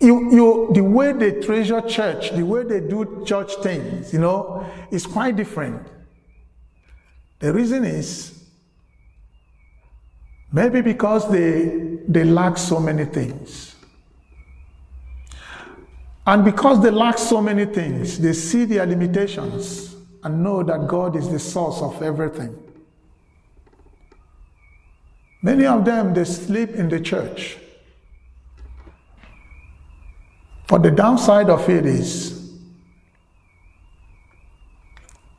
you, 0.00 0.30
you, 0.30 0.70
the 0.72 0.82
way 0.82 1.12
they 1.12 1.40
treasure 1.40 1.80
church, 1.82 2.30
the 2.32 2.44
way 2.44 2.62
they 2.64 2.80
do 2.80 3.24
church 3.26 3.54
things, 3.56 4.12
you 4.12 4.18
know, 4.18 4.66
is 4.90 5.06
quite 5.06 5.36
different. 5.36 5.86
The 7.38 7.52
reason 7.52 7.84
is 7.84 8.35
maybe 10.56 10.80
because 10.80 11.30
they, 11.30 11.98
they 12.08 12.24
lack 12.24 12.56
so 12.56 12.80
many 12.80 13.04
things. 13.04 13.76
And 16.26 16.46
because 16.46 16.82
they 16.82 16.90
lack 16.90 17.18
so 17.18 17.42
many 17.42 17.66
things, 17.66 18.18
they 18.18 18.32
see 18.32 18.64
their 18.64 18.86
limitations 18.86 19.94
and 20.24 20.42
know 20.42 20.62
that 20.62 20.88
God 20.88 21.14
is 21.14 21.28
the 21.28 21.38
source 21.38 21.82
of 21.82 22.02
everything. 22.02 22.56
Many 25.42 25.66
of 25.66 25.84
them, 25.84 26.14
they 26.14 26.24
sleep 26.24 26.70
in 26.70 26.88
the 26.88 27.00
church. 27.00 27.58
But 30.68 30.82
the 30.82 30.90
downside 30.90 31.50
of 31.50 31.68
it 31.68 31.84
is 31.84 32.50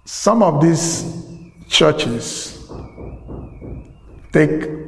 some 0.05 0.43
of 0.43 0.61
these 0.61 1.11
churches 1.67 2.69
take 4.31 4.87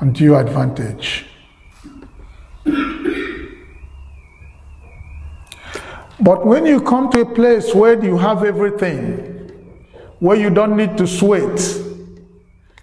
undue 0.00 0.34
advantage 0.36 1.26
But 6.20 6.44
when 6.44 6.66
you 6.66 6.82
come 6.82 7.10
to 7.12 7.22
a 7.22 7.34
place 7.34 7.74
where 7.74 8.02
you 8.04 8.18
have 8.18 8.44
everything, 8.44 9.50
where 10.18 10.36
you 10.36 10.50
don't 10.50 10.76
need 10.76 10.98
to 10.98 11.06
sweat 11.06 11.58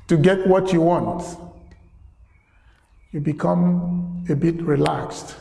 to 0.08 0.18
get 0.18 0.48
what 0.48 0.74
you 0.74 0.82
want, 0.82 1.24
you 3.12 3.20
become 3.20 4.26
a 4.28 4.36
bit 4.36 4.60
relaxed. 4.62 5.36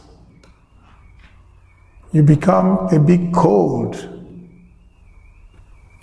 You 2.12 2.23
become 2.23 2.89
a 2.93 2.99
bit 2.99 3.33
cold. 3.33 3.97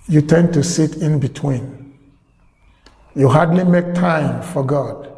You 0.07 0.21
tend 0.21 0.51
to 0.53 0.63
sit 0.63 0.97
in 0.97 1.19
between. 1.19 1.95
You 3.15 3.29
hardly 3.29 3.63
make 3.63 3.93
time 3.93 4.41
for 4.41 4.63
God. 4.65 5.12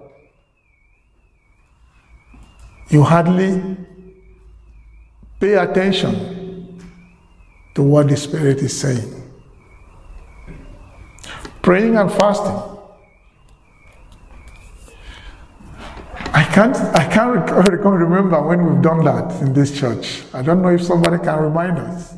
You 2.90 3.04
hardly 3.04 3.78
pay 5.40 5.54
attention 5.56 6.82
to 7.74 7.84
what 7.84 8.08
the 8.08 8.18
Spirit 8.18 8.60
is 8.60 8.80
saying. 8.80 9.12
Praying 11.62 11.98
and 11.98 12.12
fasting. 12.12 12.76
I 16.34 16.44
can't, 16.44 16.76
I 16.76 17.10
can't 17.10 17.50
remember 17.84 18.42
when 18.42 18.66
we've 18.66 18.82
done 18.82 19.04
that 19.06 19.42
in 19.42 19.54
this 19.54 19.78
church. 19.78 20.24
I 20.34 20.42
don't 20.42 20.62
know 20.62 20.70
if 20.70 20.84
somebody 20.84 21.18
can 21.24 21.40
remind 21.40 21.80
us 21.80 22.16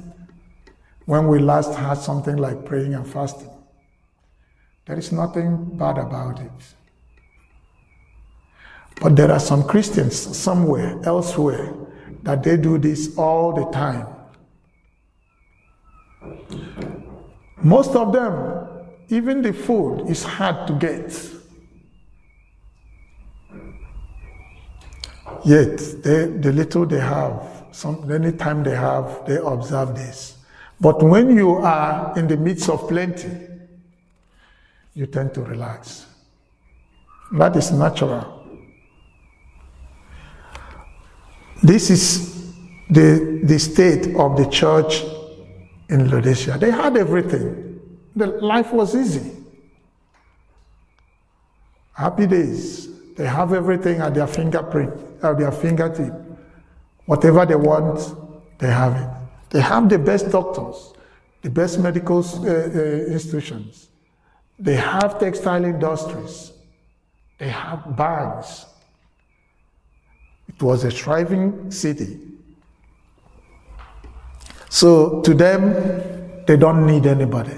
when 1.05 1.27
we 1.27 1.39
last 1.39 1.73
had 1.75 1.97
something 1.97 2.35
like 2.35 2.65
praying 2.65 2.93
and 2.93 3.07
fasting. 3.07 3.49
There 4.85 4.97
is 4.97 5.11
nothing 5.11 5.77
bad 5.77 5.97
about 5.97 6.39
it. 6.39 6.51
But 8.99 9.15
there 9.15 9.31
are 9.31 9.39
some 9.39 9.63
Christians 9.63 10.15
somewhere, 10.15 10.99
elsewhere, 11.03 11.73
that 12.23 12.43
they 12.43 12.57
do 12.57 12.77
this 12.77 13.17
all 13.17 13.53
the 13.53 13.65
time. 13.71 14.07
Most 17.61 17.95
of 17.95 18.11
them, 18.11 18.67
even 19.09 19.41
the 19.41 19.53
food 19.53 20.09
is 20.09 20.23
hard 20.23 20.67
to 20.67 20.73
get. 20.73 21.31
Yet, 25.45 25.77
they, 26.03 26.25
the 26.25 26.51
little 26.51 26.85
they 26.85 26.99
have, 26.99 27.65
some, 27.71 28.11
any 28.11 28.31
time 28.31 28.63
they 28.63 28.75
have, 28.75 29.25
they 29.25 29.37
observe 29.37 29.95
this. 29.95 30.37
But 30.79 31.01
when 31.01 31.35
you 31.35 31.53
are 31.57 32.17
in 32.17 32.27
the 32.27 32.37
midst 32.37 32.69
of 32.69 32.87
plenty, 32.87 33.29
you 34.93 35.05
tend 35.05 35.33
to 35.35 35.41
relax. 35.41 36.05
That 37.33 37.55
is 37.55 37.71
natural. 37.71 38.36
This 41.63 41.89
is 41.89 42.53
the, 42.89 43.41
the 43.43 43.59
state 43.59 44.15
of 44.15 44.37
the 44.37 44.45
church 44.49 45.03
in 45.89 46.09
Laodicea. 46.09 46.57
They 46.57 46.71
had 46.71 46.97
everything. 46.97 47.79
The 48.15 48.27
life 48.27 48.71
was 48.73 48.95
easy. 48.95 49.31
Happy 51.93 52.27
days. 52.27 52.87
They 53.15 53.25
have 53.25 53.53
everything 53.53 53.99
at 54.01 54.13
their 54.13 54.27
fingerprint, 54.27 54.93
at 55.23 55.37
their 55.39 55.51
fingertip. 55.51 56.13
Whatever 57.05 57.45
they 57.45 57.55
want, 57.55 58.15
they 58.59 58.67
have 58.67 58.95
it. 58.95 59.09
They 59.49 59.61
have 59.61 59.89
the 59.89 59.97
best 59.97 60.29
doctors, 60.29 60.93
the 61.41 61.49
best 61.49 61.79
medical 61.79 62.19
uh, 62.19 62.49
uh, 62.49 62.53
institutions. 63.07 63.87
They 64.59 64.75
have 64.75 65.19
textile 65.19 65.63
industries. 65.63 66.51
They 67.37 67.49
have 67.49 67.95
banks. 67.95 68.65
It 70.57 70.63
was 70.63 70.83
a 70.83 70.89
thriving 70.89 71.69
city. 71.69 72.19
So 74.69 75.21
to 75.21 75.33
them, 75.35 76.43
they 76.47 76.57
don't 76.57 76.87
need 76.87 77.05
anybody. 77.05 77.57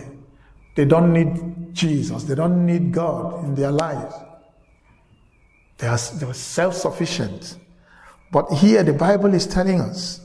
They 0.76 0.84
don't 0.84 1.14
need 1.14 1.74
Jesus. 1.74 2.24
They 2.26 2.36
don't 2.36 2.66
need 2.66 2.92
God 2.92 3.46
in 3.46 3.56
their 3.56 3.72
lives. 3.72 4.14
They 5.78 5.88
are, 5.88 5.98
they 5.98 6.34
self 6.34 6.76
sufficient. 6.76 7.58
But 8.34 8.52
here 8.52 8.84
the 8.84 8.94
Bible 8.94 9.34
is 9.34 9.48
telling 9.48 9.80
us 9.80 10.20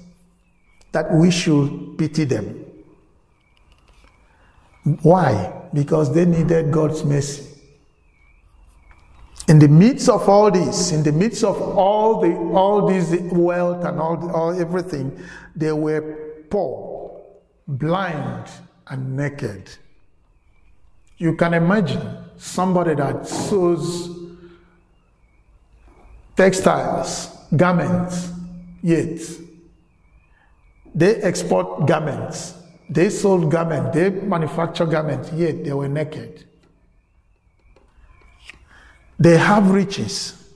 that 0.90 1.12
we 1.12 1.30
should 1.30 1.96
pity 1.96 2.24
them. 2.24 2.64
Why? 5.02 5.68
Because 5.72 6.12
they 6.12 6.24
needed 6.24 6.72
God's 6.72 7.04
mercy. 7.04 7.53
In 9.46 9.58
the 9.58 9.68
midst 9.68 10.08
of 10.08 10.26
all 10.28 10.50
this, 10.50 10.92
in 10.92 11.02
the 11.02 11.12
midst 11.12 11.44
of 11.44 11.60
all 11.60 12.20
the 12.20 12.34
all 12.54 12.86
this 12.86 13.10
wealth 13.32 13.84
and 13.84 14.00
all, 14.00 14.30
all 14.34 14.58
everything, 14.58 15.22
they 15.54 15.72
were 15.72 16.44
poor, 16.48 17.20
blind, 17.68 18.48
and 18.86 19.16
naked. 19.16 19.70
You 21.18 21.36
can 21.36 21.52
imagine 21.54 22.16
somebody 22.38 22.94
that 22.94 23.26
sews 23.26 24.08
textiles, 26.36 27.28
garments, 27.54 28.30
yet 28.82 29.20
they 30.94 31.16
export 31.16 31.86
garments, 31.86 32.54
they 32.88 33.10
sold 33.10 33.50
garments, 33.50 33.94
they 33.94 34.08
manufacture 34.08 34.86
garments, 34.86 35.30
yet 35.32 35.64
they 35.64 35.72
were 35.72 35.88
naked. 35.88 36.44
They 39.18 39.36
have 39.36 39.70
riches, 39.70 40.50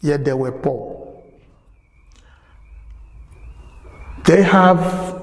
yet 0.00 0.24
they 0.24 0.32
were 0.32 0.52
poor. 0.52 1.22
They 4.24 4.42
have 4.42 5.22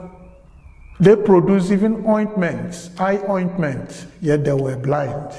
they 1.00 1.16
produce 1.16 1.72
even 1.72 2.06
ointments, 2.06 2.90
eye 3.00 3.22
ointments, 3.30 4.06
yet 4.20 4.44
they 4.44 4.52
were 4.52 4.76
blind. 4.76 5.32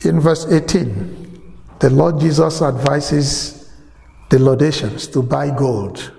In 0.00 0.18
verse 0.20 0.46
18, 0.50 1.42
the 1.78 1.90
Lord 1.90 2.18
Jesus 2.18 2.60
advises 2.60 3.72
the 4.30 4.38
Laodiceans 4.40 5.06
to 5.08 5.22
buy 5.22 5.56
gold 5.56 6.12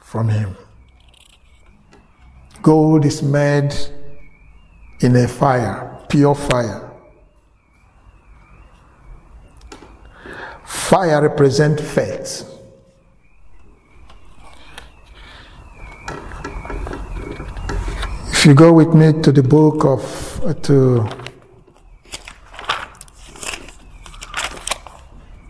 from 0.00 0.28
him. 0.28 0.56
Gold 2.62 3.04
is 3.04 3.22
made 3.22 3.74
in 5.00 5.16
a 5.16 5.28
fire, 5.28 6.04
pure 6.08 6.34
fire. 6.34 6.90
Fire 10.64 11.22
represents 11.22 11.82
faith. 11.82 12.44
If 18.32 18.46
you 18.46 18.54
go 18.54 18.72
with 18.72 18.94
me 18.94 19.12
to 19.22 19.32
the 19.32 19.42
book 19.42 19.84
of 19.84 20.44
uh, 20.44 20.54
to 20.54 21.08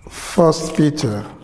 First 0.09 0.77
Peter. 0.77 1.38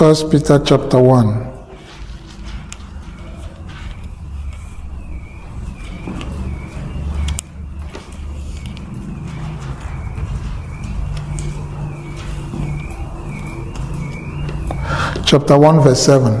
First 0.00 0.30
Peter 0.30 0.58
chapter 0.58 0.98
1. 0.98 1.52
Chapter 15.26 15.58
1, 15.58 15.80
verse 15.82 16.02
7. 16.02 16.32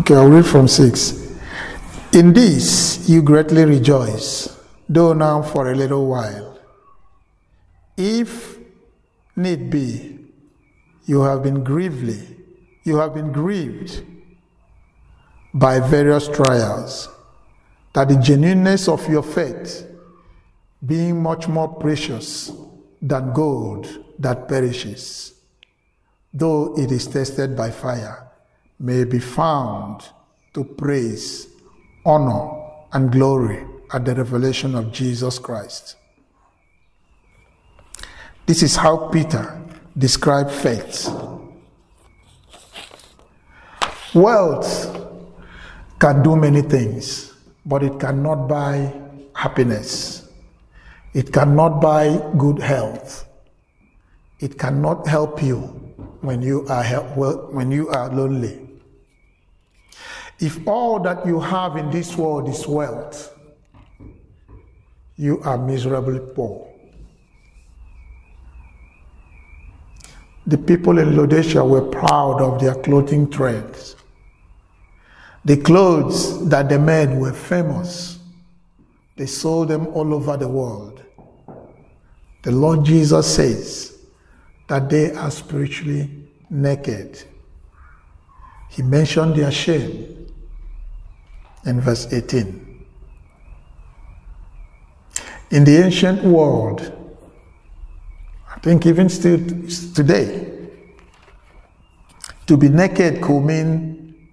Okay, 0.00 0.14
I'll 0.16 0.28
read 0.28 0.44
from 0.44 0.66
6. 0.66 1.19
In 2.12 2.32
this 2.32 3.08
you 3.08 3.22
greatly 3.22 3.64
rejoice, 3.64 4.58
though 4.88 5.12
now 5.12 5.42
for 5.42 5.70
a 5.70 5.76
little 5.76 6.08
while. 6.08 6.58
If 7.96 8.58
need 9.36 9.70
be, 9.70 10.18
you 11.04 11.20
have 11.20 11.44
been 11.44 11.62
grievely, 11.62 12.36
you 12.82 12.96
have 12.96 13.14
been 13.14 13.30
grieved 13.30 14.02
by 15.54 15.78
various 15.78 16.26
trials, 16.26 17.08
that 17.92 18.08
the 18.08 18.16
genuineness 18.16 18.88
of 18.88 19.08
your 19.08 19.22
faith, 19.22 19.86
being 20.84 21.22
much 21.22 21.46
more 21.46 21.68
precious 21.68 22.50
than 23.00 23.32
gold 23.32 23.86
that 24.18 24.48
perishes, 24.48 25.34
though 26.34 26.74
it 26.76 26.90
is 26.90 27.06
tested 27.06 27.56
by 27.56 27.70
fire, 27.70 28.28
may 28.80 29.04
be 29.04 29.20
found 29.20 30.08
to 30.54 30.64
praise 30.64 31.49
honor, 32.04 32.60
and 32.92 33.12
glory 33.12 33.64
at 33.92 34.04
the 34.04 34.14
revelation 34.14 34.74
of 34.74 34.92
Jesus 34.92 35.38
Christ. 35.38 35.96
This 38.46 38.62
is 38.62 38.76
how 38.76 39.08
Peter 39.10 39.60
described 39.96 40.50
faith. 40.50 41.08
Wealth 44.14 44.90
can 46.00 46.22
do 46.22 46.34
many 46.34 46.62
things, 46.62 47.32
but 47.64 47.82
it 47.82 48.00
cannot 48.00 48.48
buy 48.48 48.92
happiness. 49.34 50.28
It 51.14 51.32
cannot 51.32 51.80
buy 51.80 52.18
good 52.38 52.58
health. 52.58 53.28
It 54.40 54.58
cannot 54.58 55.06
help 55.06 55.42
you 55.42 55.58
when 56.22 56.42
you 56.42 56.66
are 56.68 56.84
when 57.52 57.70
you 57.70 57.88
are 57.90 58.08
lonely. 58.08 58.69
If 60.40 60.66
all 60.66 61.00
that 61.00 61.26
you 61.26 61.38
have 61.38 61.76
in 61.76 61.90
this 61.90 62.16
world 62.16 62.48
is 62.48 62.66
wealth, 62.66 63.36
you 65.16 65.38
are 65.42 65.58
miserably 65.58 66.20
poor. 66.34 66.66
The 70.46 70.56
people 70.56 70.98
in 70.98 71.14
Laodicea 71.14 71.62
were 71.62 71.82
proud 71.82 72.40
of 72.40 72.58
their 72.58 72.74
clothing 72.74 73.30
trends. 73.30 73.96
The 75.44 75.58
clothes 75.58 76.48
that 76.48 76.70
they 76.70 76.78
made 76.78 77.14
were 77.18 77.34
famous. 77.34 78.18
They 79.16 79.26
sold 79.26 79.68
them 79.68 79.88
all 79.88 80.14
over 80.14 80.38
the 80.38 80.48
world. 80.48 81.02
The 82.42 82.50
Lord 82.50 82.86
Jesus 82.86 83.34
says 83.34 83.98
that 84.68 84.88
they 84.88 85.12
are 85.12 85.30
spiritually 85.30 86.28
naked. 86.48 87.22
He 88.70 88.82
mentioned 88.82 89.34
their 89.36 89.50
shame 89.50 90.19
in 91.66 91.80
verse 91.80 92.12
18. 92.12 92.86
In 95.50 95.64
the 95.64 95.76
ancient 95.84 96.22
world, 96.22 96.92
I 98.48 98.58
think 98.60 98.86
even 98.86 99.08
still 99.08 99.38
today, 99.94 100.68
to 102.46 102.56
be 102.56 102.68
naked 102.68 103.20
could 103.22 103.40
mean 103.42 104.28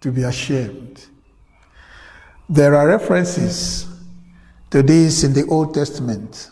to 0.00 0.10
be 0.12 0.22
ashamed. 0.22 1.06
There 2.48 2.74
are 2.74 2.88
references 2.88 3.86
to 4.70 4.82
this 4.82 5.24
in 5.24 5.32
the 5.32 5.46
Old 5.46 5.74
Testament. 5.74 6.50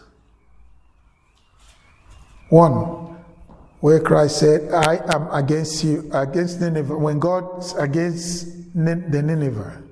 One, 2.50 3.16
where 3.80 4.00
Christ 4.00 4.38
said, 4.38 4.72
I 4.72 4.96
am 5.14 5.30
against 5.32 5.84
you, 5.84 6.08
against 6.12 6.60
Nineveh, 6.60 6.96
when 6.96 7.18
God's 7.18 7.74
against 7.74 8.46
the 8.74 9.22
Nineveh, 9.22 9.82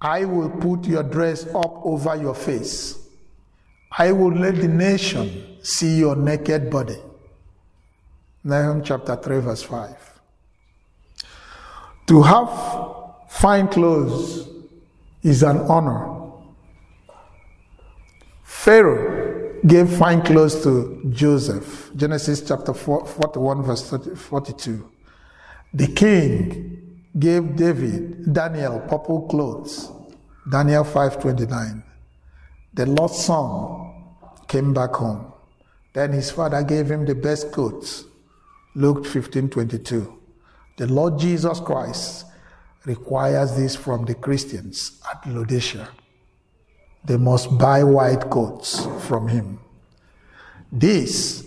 I 0.00 0.24
will 0.24 0.48
put 0.48 0.86
your 0.86 1.02
dress 1.02 1.46
up 1.54 1.84
over 1.84 2.16
your 2.16 2.34
face. 2.34 2.98
I 3.96 4.12
will 4.12 4.32
let 4.32 4.56
the 4.56 4.68
nation 4.68 5.58
see 5.62 5.98
your 5.98 6.16
naked 6.16 6.70
body. 6.70 6.96
Nahum 8.42 8.82
chapter 8.82 9.16
3, 9.16 9.40
verse 9.40 9.62
5. 9.62 10.20
To 12.06 12.22
have 12.22 12.50
fine 13.28 13.68
clothes 13.68 14.48
is 15.22 15.42
an 15.42 15.58
honor. 15.58 16.16
Pharaoh 18.42 19.60
gave 19.66 19.90
fine 19.98 20.22
clothes 20.22 20.62
to 20.62 21.02
Joseph. 21.10 21.90
Genesis 21.94 22.40
chapter 22.40 22.72
41, 22.72 23.62
verse 23.62 23.94
42. 24.16 24.90
The 25.74 25.86
king 25.88 26.89
gave 27.18 27.56
David, 27.56 28.32
Daniel, 28.32 28.80
purple 28.80 29.26
clothes. 29.28 29.90
Daniel 30.50 30.84
5:29. 30.84 31.82
The 32.74 32.86
lost 32.86 33.26
son 33.26 33.92
came 34.46 34.72
back 34.72 34.94
home. 34.94 35.32
Then 35.92 36.12
his 36.12 36.30
father 36.30 36.62
gave 36.62 36.90
him 36.90 37.04
the 37.04 37.14
best 37.14 37.50
coats. 37.52 38.04
Luke 38.74 39.04
15:22. 39.04 40.06
The 40.76 40.86
Lord 40.86 41.18
Jesus 41.18 41.60
Christ 41.60 42.26
requires 42.86 43.56
this 43.56 43.76
from 43.76 44.04
the 44.04 44.14
Christians 44.14 45.00
at 45.10 45.26
Laodicea. 45.26 45.88
They 47.04 47.16
must 47.16 47.58
buy 47.58 47.82
white 47.82 48.30
coats 48.30 48.86
from 49.00 49.28
him. 49.28 49.58
This 50.70 51.44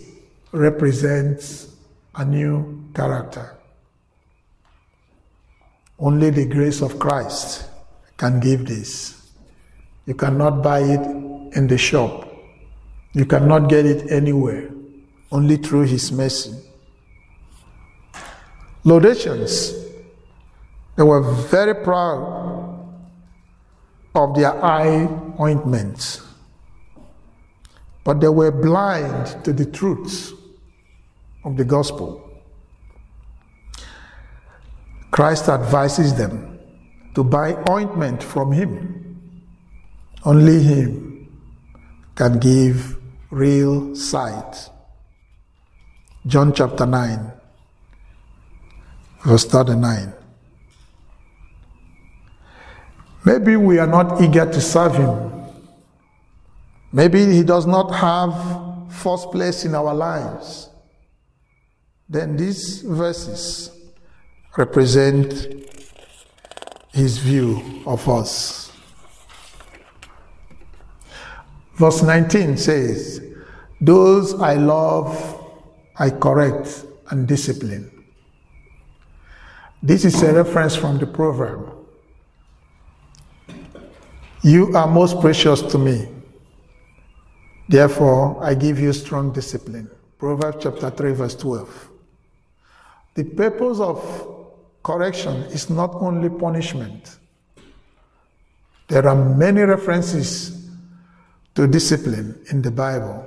represents 0.52 1.68
a 2.14 2.24
new 2.24 2.84
character. 2.94 3.56
Only 5.98 6.30
the 6.30 6.46
grace 6.46 6.82
of 6.82 6.98
Christ 6.98 7.68
can 8.16 8.40
give 8.40 8.66
this. 8.66 9.30
You 10.06 10.14
cannot 10.14 10.62
buy 10.62 10.80
it 10.80 11.00
in 11.56 11.66
the 11.68 11.78
shop. 11.78 12.28
You 13.12 13.24
cannot 13.24 13.68
get 13.68 13.86
it 13.86 14.10
anywhere, 14.10 14.70
only 15.30 15.56
through 15.56 15.82
His 15.82 16.10
mercy. 16.10 16.52
Laodiceans, 18.82 19.72
they 20.96 21.02
were 21.02 21.22
very 21.22 21.74
proud 21.74 22.74
of 24.14 24.34
their 24.34 24.52
eye 24.62 25.08
ointments, 25.40 26.20
but 28.04 28.20
they 28.20 28.28
were 28.28 28.50
blind 28.50 29.44
to 29.44 29.52
the 29.52 29.64
truths 29.64 30.32
of 31.44 31.56
the 31.56 31.64
gospel. 31.64 32.23
Christ 35.14 35.48
advises 35.48 36.12
them 36.16 36.58
to 37.14 37.22
buy 37.22 37.54
ointment 37.70 38.20
from 38.20 38.50
him. 38.50 39.16
Only 40.24 40.60
him 40.60 41.28
can 42.16 42.40
give 42.40 42.98
real 43.30 43.94
sight. 43.94 44.70
John 46.26 46.52
chapter 46.52 46.84
9, 46.84 47.32
verse 49.24 49.44
39. 49.44 50.12
Maybe 53.24 53.54
we 53.54 53.78
are 53.78 53.86
not 53.86 54.20
eager 54.20 54.46
to 54.50 54.60
serve 54.60 54.96
him. 54.96 55.44
Maybe 56.90 57.24
he 57.24 57.44
does 57.44 57.66
not 57.66 57.94
have 57.94 58.92
first 58.92 59.30
place 59.30 59.64
in 59.64 59.76
our 59.76 59.94
lives. 59.94 60.70
Then 62.08 62.36
these 62.36 62.82
verses 62.82 63.70
represent 64.56 65.64
His 66.92 67.18
view 67.18 67.82
of 67.86 68.08
us. 68.08 68.72
Verse 71.74 72.02
19 72.02 72.56
says, 72.56 73.20
Those 73.80 74.34
I 74.40 74.54
love, 74.54 75.44
I 75.96 76.10
correct 76.10 76.86
and 77.10 77.26
discipline. 77.26 77.90
This 79.82 80.04
is 80.04 80.22
a 80.22 80.32
reference 80.32 80.76
from 80.76 80.98
the 80.98 81.06
proverb. 81.06 81.72
You 84.42 84.74
are 84.76 84.86
most 84.86 85.20
precious 85.20 85.62
to 85.62 85.78
me. 85.78 86.08
Therefore, 87.68 88.42
I 88.42 88.54
give 88.54 88.78
you 88.78 88.92
strong 88.92 89.32
discipline. 89.32 89.90
Proverbs 90.18 90.58
chapter 90.62 90.90
3, 90.90 91.12
verse 91.12 91.34
12. 91.34 91.90
The 93.14 93.24
purpose 93.24 93.80
of 93.80 94.33
correction 94.84 95.34
is 95.50 95.68
not 95.70 95.94
only 95.94 96.28
punishment, 96.28 97.18
there 98.86 99.08
are 99.08 99.16
many 99.16 99.62
references 99.62 100.68
to 101.54 101.66
discipline 101.66 102.38
in 102.50 102.62
the 102.62 102.70
Bible. 102.70 103.26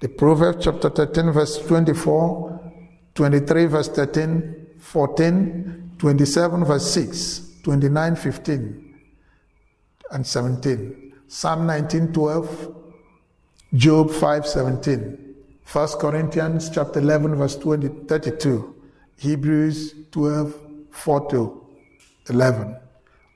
The 0.00 0.08
Proverbs 0.08 0.64
chapter 0.64 0.90
13, 0.90 1.30
verse 1.30 1.58
24, 1.58 2.60
23, 3.14 3.64
verse 3.66 3.88
13, 3.88 4.66
14, 4.80 5.92
27, 5.98 6.64
verse 6.64 6.90
6, 6.90 7.60
29, 7.62 8.16
15, 8.16 8.94
and 10.10 10.26
17. 10.26 11.12
Psalm 11.28 11.66
19, 11.66 12.12
12, 12.12 12.76
Job 13.74 14.10
5, 14.10 14.46
17, 14.46 15.34
1 15.70 15.88
Corinthians 16.00 16.70
chapter 16.70 17.00
11, 17.00 17.36
verse 17.36 17.56
20, 17.56 17.88
32, 18.08 18.71
Hebrews 19.22 19.94
12, 20.10 20.52
4 20.90 21.30
to 21.30 21.64
11. 22.28 22.76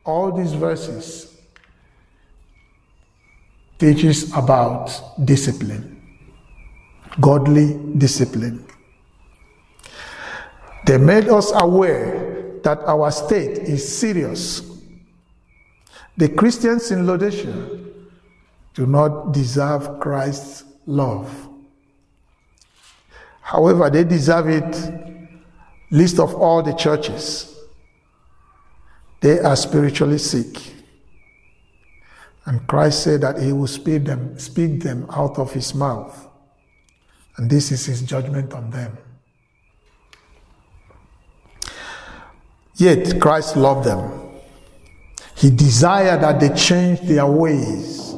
All 0.05 0.33
these 0.33 0.53
verses 0.53 1.39
teaches 3.79 4.33
about 4.35 4.91
discipline, 5.25 6.03
godly 7.21 7.79
discipline. 7.99 8.67
They 10.87 10.99
made 10.99 11.29
us 11.29 11.53
aware 11.55 12.59
that 12.65 12.81
our 12.81 13.13
state 13.13 13.59
is 13.59 13.97
serious. 13.97 14.69
The 16.17 16.31
Christians 16.31 16.91
in 16.91 17.07
Laodicea 17.07 17.55
do 18.75 18.87
not 18.87 19.31
deserve 19.31 20.01
Christ's 20.01 20.65
love. 20.85 21.49
However, 23.41 23.89
they 23.89 24.03
deserve 24.03 24.49
it 24.49 25.06
least 25.91 26.19
of 26.19 26.35
all 26.35 26.63
the 26.63 26.73
churches. 26.73 27.55
They 29.21 29.39
are 29.41 29.57
spiritually 29.57 30.19
sick. 30.19 30.75
And 32.45 32.67
Christ 32.67 33.03
said 33.03 33.23
that 33.23 33.41
he 33.41 33.53
will 33.53 33.67
speak 33.67 34.05
them, 34.05 34.39
speak 34.39 34.83
them 34.83 35.07
out 35.11 35.39
of 35.39 35.53
his 35.53 35.75
mouth. 35.75 36.29
And 37.37 37.51
this 37.51 37.73
is 37.73 37.87
his 37.87 38.03
judgment 38.03 38.53
on 38.55 38.71
them. 38.71 38.97
Yet 42.77 43.21
Christ 43.21 43.57
loved 43.57 43.87
them. 43.87 44.27
He 45.35 45.51
desired 45.51 46.23
that 46.23 46.41
they 46.41 46.51
change 46.51 47.01
their 47.03 47.27
ways. 47.27 48.15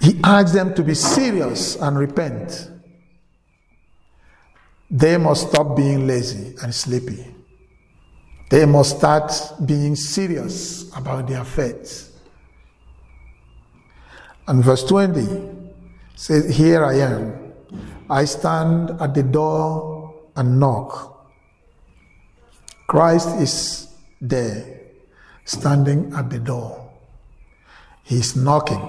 He 0.00 0.18
asked 0.22 0.54
them 0.54 0.74
to 0.74 0.82
be 0.82 0.94
serious 0.94 1.76
and 1.76 1.98
repent. 1.98 2.70
They 4.96 5.18
must 5.18 5.50
stop 5.50 5.76
being 5.76 6.06
lazy 6.06 6.54
and 6.62 6.74
sleepy. 6.74 7.22
They 8.48 8.64
must 8.64 8.96
start 8.96 9.30
being 9.66 9.94
serious 9.94 10.90
about 10.96 11.28
their 11.28 11.44
faith. 11.44 12.18
And 14.48 14.64
verse 14.64 14.84
20 14.84 15.26
says, 16.14 16.56
Here 16.56 16.82
I 16.82 16.94
am. 16.94 17.52
I 18.08 18.24
stand 18.24 18.98
at 18.98 19.12
the 19.12 19.22
door 19.22 20.14
and 20.34 20.58
knock. 20.58 21.28
Christ 22.86 23.38
is 23.38 23.88
there, 24.18 24.80
standing 25.44 26.10
at 26.14 26.30
the 26.30 26.38
door. 26.38 26.90
He's 28.02 28.34
knocking. 28.34 28.80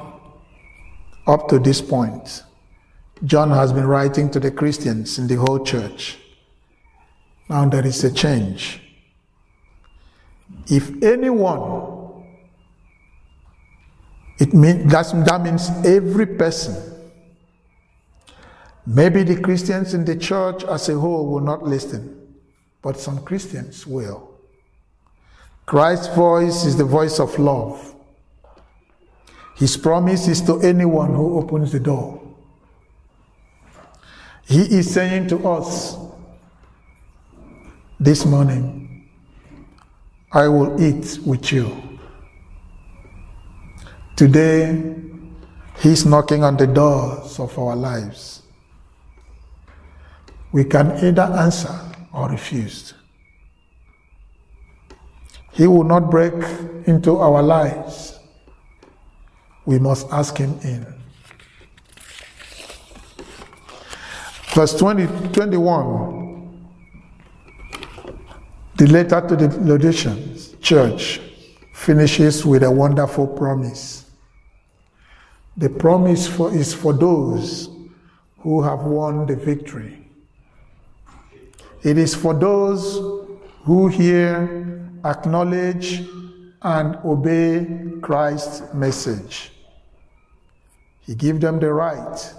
Up 1.28 1.50
to 1.50 1.60
this 1.60 1.82
point, 1.82 2.44
John 3.24 3.50
has 3.52 3.74
been 3.74 3.86
writing 3.86 4.30
to 4.32 4.40
the 4.40 4.52
Christians 4.52 5.18
in 5.18 5.28
the 5.28 5.36
whole 5.36 5.64
church. 5.64 6.18
Now 7.50 7.68
there 7.68 7.86
is 7.86 8.04
a 8.04 8.12
change. 8.12 8.82
If 10.68 11.02
anyone, 11.02 12.24
it 14.40 14.54
mean, 14.54 14.88
that 14.88 15.42
means 15.44 15.70
every 15.86 16.26
person, 16.26 16.76
maybe 18.86 19.24
the 19.24 19.42
Christians 19.42 19.94
in 19.94 20.06
the 20.06 20.16
church 20.16 20.64
as 20.64 20.90
a 20.90 21.00
whole 21.00 21.28
will 21.28 21.42
not 21.42 21.64
listen 21.64 22.18
but 22.88 22.98
some 22.98 23.22
Christians 23.24 23.86
will. 23.86 24.32
Christ's 25.66 26.08
voice 26.16 26.64
is 26.64 26.78
the 26.78 26.86
voice 26.86 27.20
of 27.20 27.38
love. 27.38 27.96
His 29.58 29.76
promise 29.76 30.30
is 30.30 30.42
to 30.44 30.62
anyone 30.62 31.14
who 31.14 31.38
opens 31.38 31.74
the 31.74 31.82
door. 31.82 32.22
He 34.48 34.62
is 34.62 34.94
saying 34.94 35.28
to 35.28 35.46
us 35.46 35.98
this 38.00 38.26
morning, 38.26 39.10
I 40.32 40.48
will 40.48 40.82
eat 40.82 41.20
with 41.26 41.52
you. 41.52 42.00
Today, 44.16 44.96
He's 45.80 46.06
knocking 46.06 46.44
on 46.46 46.56
the 46.56 46.66
doors 46.66 47.40
of 47.40 47.60
our 47.60 47.76
lives. 47.76 48.42
We 50.54 50.64
can 50.64 50.92
either 51.04 51.24
answer 51.24 51.78
or 52.14 52.30
refuse. 52.30 52.94
He 55.52 55.68
will 55.68 55.84
not 55.84 56.10
break 56.10 56.34
into 56.88 57.18
our 57.18 57.44
lives. 57.44 58.18
We 59.66 59.78
must 59.78 60.08
ask 60.10 60.38
Him 60.38 60.58
in. 60.64 60.97
Verse 64.58 64.74
20, 64.74 65.06
21, 65.34 66.68
the 68.76 68.88
letter 68.88 69.22
to 69.28 69.36
the 69.36 69.50
Laodiceans 69.60 70.56
church 70.62 71.22
finishes 71.76 72.44
with 72.44 72.64
a 72.64 72.72
wonderful 72.72 73.28
promise. 73.28 74.10
The 75.58 75.70
promise 75.70 76.28
for, 76.28 76.52
is 76.52 76.74
for 76.74 76.92
those 76.92 77.70
who 78.40 78.64
have 78.64 78.80
won 78.80 79.28
the 79.28 79.36
victory. 79.36 80.10
It 81.84 82.00
is 82.00 82.16
for 82.16 82.34
those 82.34 83.30
who 83.62 83.90
hear, 83.90 84.90
acknowledge, 85.06 86.04
and 86.64 86.96
obey 87.06 87.68
Christ's 88.02 88.74
message. 88.74 89.52
He 91.02 91.14
gives 91.14 91.42
them 91.42 91.60
the 91.60 91.72
right 91.72 92.34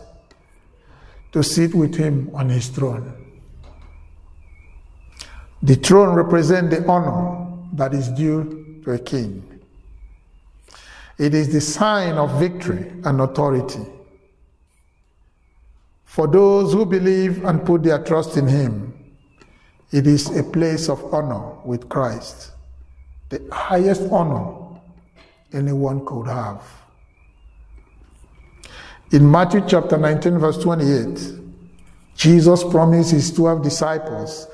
to 1.33 1.43
sit 1.43 1.75
with 1.75 1.95
him 1.95 2.31
on 2.35 2.49
his 2.49 2.69
throne. 2.69 3.15
The 5.63 5.75
throne 5.75 6.15
represents 6.15 6.77
the 6.77 6.87
honor 6.87 7.47
that 7.73 7.93
is 7.95 8.09
due 8.09 8.81
to 8.85 8.93
a 8.93 8.99
king. 8.99 9.45
It 11.19 11.35
is 11.35 11.53
the 11.53 11.61
sign 11.61 12.15
of 12.15 12.39
victory 12.39 12.93
and 13.05 13.21
authority. 13.21 13.85
For 16.05 16.27
those 16.27 16.73
who 16.73 16.87
believe 16.87 17.45
and 17.45 17.65
put 17.65 17.83
their 17.83 18.03
trust 18.03 18.37
in 18.37 18.47
him, 18.47 18.95
it 19.91 20.07
is 20.07 20.37
a 20.37 20.43
place 20.43 20.89
of 20.89 21.13
honor 21.13 21.55
with 21.65 21.89
Christ, 21.89 22.53
the 23.31 23.47
highest 23.51 24.03
honor 24.11 24.81
anyone 25.53 26.05
could 26.07 26.27
have. 26.27 26.63
In 29.11 29.31
Matthew 29.31 29.63
chapter 29.67 29.97
19, 29.97 30.39
verse 30.39 30.59
28, 30.59 31.41
Jesus 32.15 32.63
promised 32.65 33.13
his 33.13 33.33
12 33.33 33.63
disciples 33.63 34.49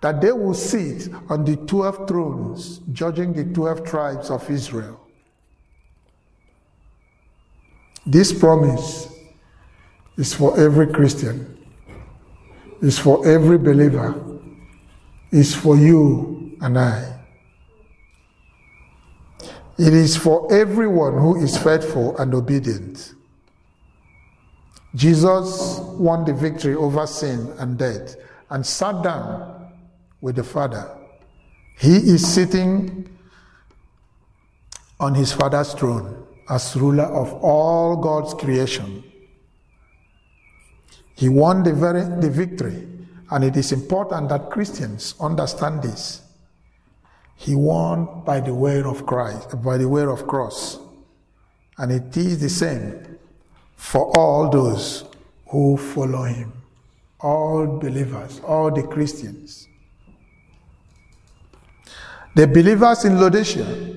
that 0.00 0.20
they 0.20 0.30
will 0.30 0.54
sit 0.54 1.08
on 1.28 1.44
the 1.44 1.56
12 1.56 2.06
thrones, 2.06 2.80
judging 2.92 3.32
the 3.32 3.44
12 3.44 3.84
tribes 3.84 4.30
of 4.30 4.48
Israel. 4.50 5.00
This 8.04 8.32
promise 8.32 9.08
is 10.16 10.32
for 10.32 10.58
every 10.60 10.86
Christian, 10.86 11.66
is 12.80 12.98
for 12.98 13.26
every 13.26 13.58
believer 13.58 14.22
is 15.32 15.54
for 15.54 15.76
you 15.76 16.56
and 16.60 16.78
I. 16.78 17.12
It 19.78 19.92
is 19.92 20.16
for 20.16 20.52
everyone 20.52 21.18
who 21.18 21.42
is 21.42 21.58
faithful 21.58 22.16
and 22.16 22.32
obedient. 22.32 23.15
Jesus 24.96 25.78
won 25.98 26.24
the 26.24 26.32
victory 26.32 26.74
over 26.74 27.06
sin 27.06 27.52
and 27.58 27.76
death 27.76 28.16
and 28.48 28.64
sat 28.64 29.02
down 29.02 29.70
with 30.22 30.36
the 30.36 30.44
Father. 30.44 30.90
He 31.78 31.96
is 31.96 32.26
sitting 32.26 33.06
on 34.98 35.14
his 35.14 35.32
Father's 35.32 35.74
throne 35.74 36.26
as 36.48 36.74
ruler 36.76 37.04
of 37.04 37.30
all 37.44 37.96
God's 37.96 38.32
creation. 38.32 39.04
He 41.14 41.28
won 41.28 41.62
the, 41.62 41.74
very, 41.74 42.02
the 42.02 42.30
victory, 42.30 42.88
and 43.30 43.44
it 43.44 43.56
is 43.56 43.72
important 43.72 44.30
that 44.30 44.50
Christians 44.50 45.14
understand 45.20 45.82
this. 45.82 46.22
He 47.34 47.54
won 47.54 48.22
by 48.24 48.40
the 48.40 48.54
way 48.54 48.82
of 48.82 49.04
Christ, 49.04 49.62
by 49.62 49.76
the 49.76 49.88
way 49.88 50.04
of 50.04 50.26
cross. 50.26 50.78
And 51.76 51.92
it 51.92 52.16
is 52.16 52.40
the 52.40 52.48
same 52.48 53.15
for 53.76 54.16
all 54.16 54.50
those 54.50 55.04
who 55.50 55.76
follow 55.76 56.24
him, 56.24 56.52
all 57.20 57.78
believers, 57.78 58.40
all 58.40 58.70
the 58.70 58.82
Christians. 58.82 59.68
The 62.34 62.46
believers 62.46 63.04
in 63.04 63.18
Laodicea 63.18 63.94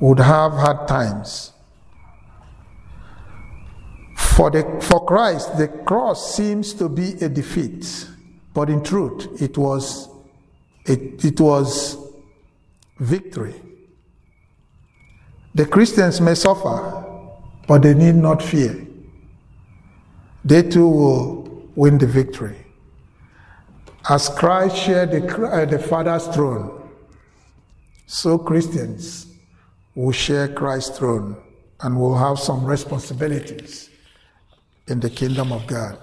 would 0.00 0.18
have 0.18 0.52
hard 0.52 0.86
times. 0.88 1.52
For, 4.16 4.50
the, 4.50 4.62
for 4.82 5.04
Christ, 5.04 5.56
the 5.56 5.68
cross 5.68 6.36
seems 6.36 6.74
to 6.74 6.88
be 6.88 7.12
a 7.22 7.28
defeat, 7.28 8.06
but 8.52 8.68
in 8.68 8.82
truth, 8.82 9.40
it 9.40 9.56
was, 9.56 10.08
it, 10.84 11.24
it 11.24 11.40
was 11.40 11.96
victory. 12.98 13.54
The 15.54 15.64
Christians 15.64 16.20
may 16.20 16.34
suffer, 16.34 17.05
but 17.66 17.82
they 17.82 17.94
need 17.94 18.14
not 18.14 18.42
fear. 18.42 18.86
They 20.44 20.62
too 20.62 20.88
will 20.88 21.68
win 21.74 21.98
the 21.98 22.06
victory. 22.06 22.56
As 24.08 24.28
Christ 24.28 24.76
shared 24.76 25.10
the, 25.10 25.46
uh, 25.46 25.64
the 25.64 25.78
Father's 25.78 26.28
throne, 26.28 26.88
so 28.06 28.38
Christians 28.38 29.26
will 29.96 30.12
share 30.12 30.46
Christ's 30.46 30.96
throne 30.96 31.36
and 31.80 31.98
will 31.98 32.16
have 32.16 32.38
some 32.38 32.64
responsibilities 32.64 33.90
in 34.86 35.00
the 35.00 35.10
kingdom 35.10 35.52
of 35.52 35.66
God. 35.66 35.98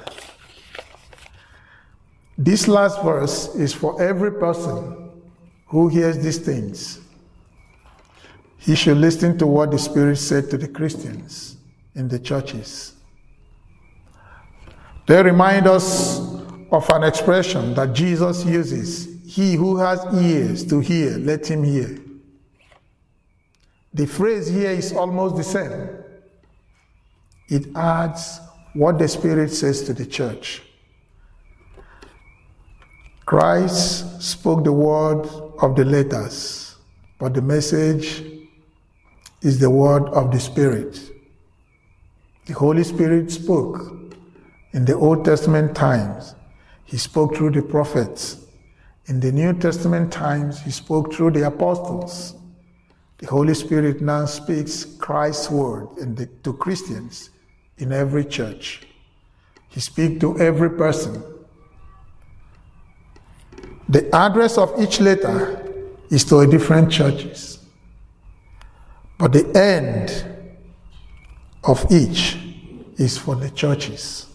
This 2.37 2.67
last 2.67 3.01
verse 3.03 3.55
is 3.55 3.73
for 3.73 4.01
every 4.01 4.31
person 4.31 5.11
who 5.67 5.87
hears 5.87 6.17
these 6.17 6.39
things. 6.39 6.99
He 8.57 8.75
should 8.75 8.97
listen 8.97 9.37
to 9.37 9.47
what 9.47 9.71
the 9.71 9.79
Spirit 9.79 10.17
said 10.17 10.49
to 10.49 10.57
the 10.57 10.67
Christians 10.67 11.52
in 11.95 12.07
the 12.07 12.19
churches. 12.19 12.93
They 15.05 15.21
remind 15.21 15.67
us 15.67 16.19
of 16.71 16.89
an 16.89 17.03
expression 17.03 17.73
that 17.75 17.93
Jesus 17.93 18.45
uses 18.45 19.09
He 19.25 19.55
who 19.55 19.77
has 19.77 20.05
ears 20.13 20.65
to 20.67 20.79
hear, 20.79 21.17
let 21.17 21.45
him 21.45 21.63
hear. 21.63 21.99
The 23.93 24.07
phrase 24.07 24.47
here 24.47 24.71
is 24.71 24.93
almost 24.93 25.35
the 25.35 25.43
same. 25.43 25.89
It 27.47 27.75
adds 27.75 28.39
what 28.73 28.97
the 28.97 29.07
Spirit 29.07 29.51
says 29.51 29.83
to 29.83 29.93
the 29.93 30.05
church. 30.05 30.63
Christ 33.25 34.21
spoke 34.21 34.63
the 34.63 34.73
word 34.73 35.27
of 35.61 35.75
the 35.75 35.85
letters, 35.85 36.75
but 37.19 37.33
the 37.33 37.41
message 37.41 38.23
is 39.41 39.59
the 39.59 39.69
word 39.69 40.03
of 40.09 40.31
the 40.31 40.39
Spirit. 40.39 41.12
The 42.45 42.53
Holy 42.53 42.83
Spirit 42.83 43.31
spoke 43.31 43.93
in 44.73 44.83
the 44.85 44.95
Old 44.95 45.23
Testament 45.23 45.75
times. 45.75 46.35
He 46.83 46.97
spoke 46.97 47.35
through 47.35 47.51
the 47.51 47.61
prophets. 47.61 48.37
In 49.05 49.19
the 49.19 49.31
New 49.31 49.53
Testament 49.53 50.11
times, 50.11 50.61
he 50.61 50.71
spoke 50.71 51.13
through 51.13 51.31
the 51.31 51.47
apostles. 51.47 52.35
The 53.19 53.27
Holy 53.27 53.53
Spirit 53.53 54.01
now 54.01 54.25
speaks 54.25 54.83
Christ's 54.83 55.49
word 55.49 55.87
the, 56.15 56.25
to 56.43 56.53
Christians 56.53 57.29
in 57.77 57.93
every 57.93 58.25
church. 58.25 58.85
He 59.69 59.79
speaks 59.79 60.19
to 60.19 60.37
every 60.39 60.71
person. 60.71 61.23
The 63.87 64.13
address 64.13 64.57
of 64.57 64.73
each 64.81 64.99
letter 64.99 65.61
is 66.09 66.25
to 66.25 66.39
a 66.39 66.47
different 66.47 66.91
churches. 66.91 67.59
But 69.17 69.31
the 69.31 69.45
end 69.57 70.32
of 71.63 71.85
each 71.91 72.37
is 72.97 73.17
for 73.17 73.35
the 73.35 73.49
churches. 73.49 74.27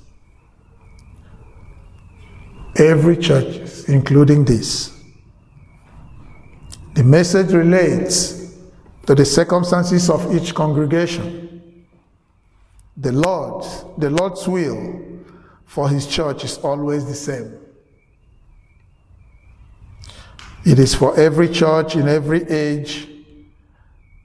Every 2.76 3.16
church, 3.16 3.88
including 3.88 4.44
this. 4.44 4.94
The 6.94 7.04
message 7.04 7.52
relates 7.52 8.56
to 9.06 9.14
the 9.14 9.24
circumstances 9.24 10.10
of 10.10 10.34
each 10.34 10.54
congregation. 10.54 11.86
The 12.96 13.12
Lord, 13.12 13.64
the 13.98 14.10
Lord's 14.10 14.46
will 14.48 15.04
for 15.64 15.88
his 15.88 16.06
church 16.06 16.44
is 16.44 16.58
always 16.58 17.06
the 17.06 17.14
same. 17.14 17.58
It 20.64 20.78
is 20.78 20.94
for 20.94 21.18
every 21.18 21.48
church 21.48 21.94
in 21.94 22.08
every 22.08 22.42
age 22.50 23.08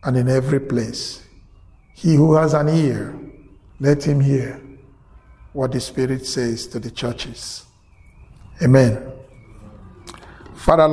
and 0.04 0.18
in 0.18 0.28
every 0.28 0.60
place. 0.60 1.23
He 1.94 2.16
who 2.16 2.34
has 2.36 2.54
an 2.54 2.70
ear, 2.70 3.18
let 3.80 4.04
him 4.04 4.20
hear 4.20 4.62
what 5.54 5.72
the 5.72 5.80
Spirit 5.80 6.26
says 6.26 6.68
to 6.68 6.80
the 6.80 6.92
churches. 6.92 7.66
Amen. 8.62 9.12
Father, 10.56 10.88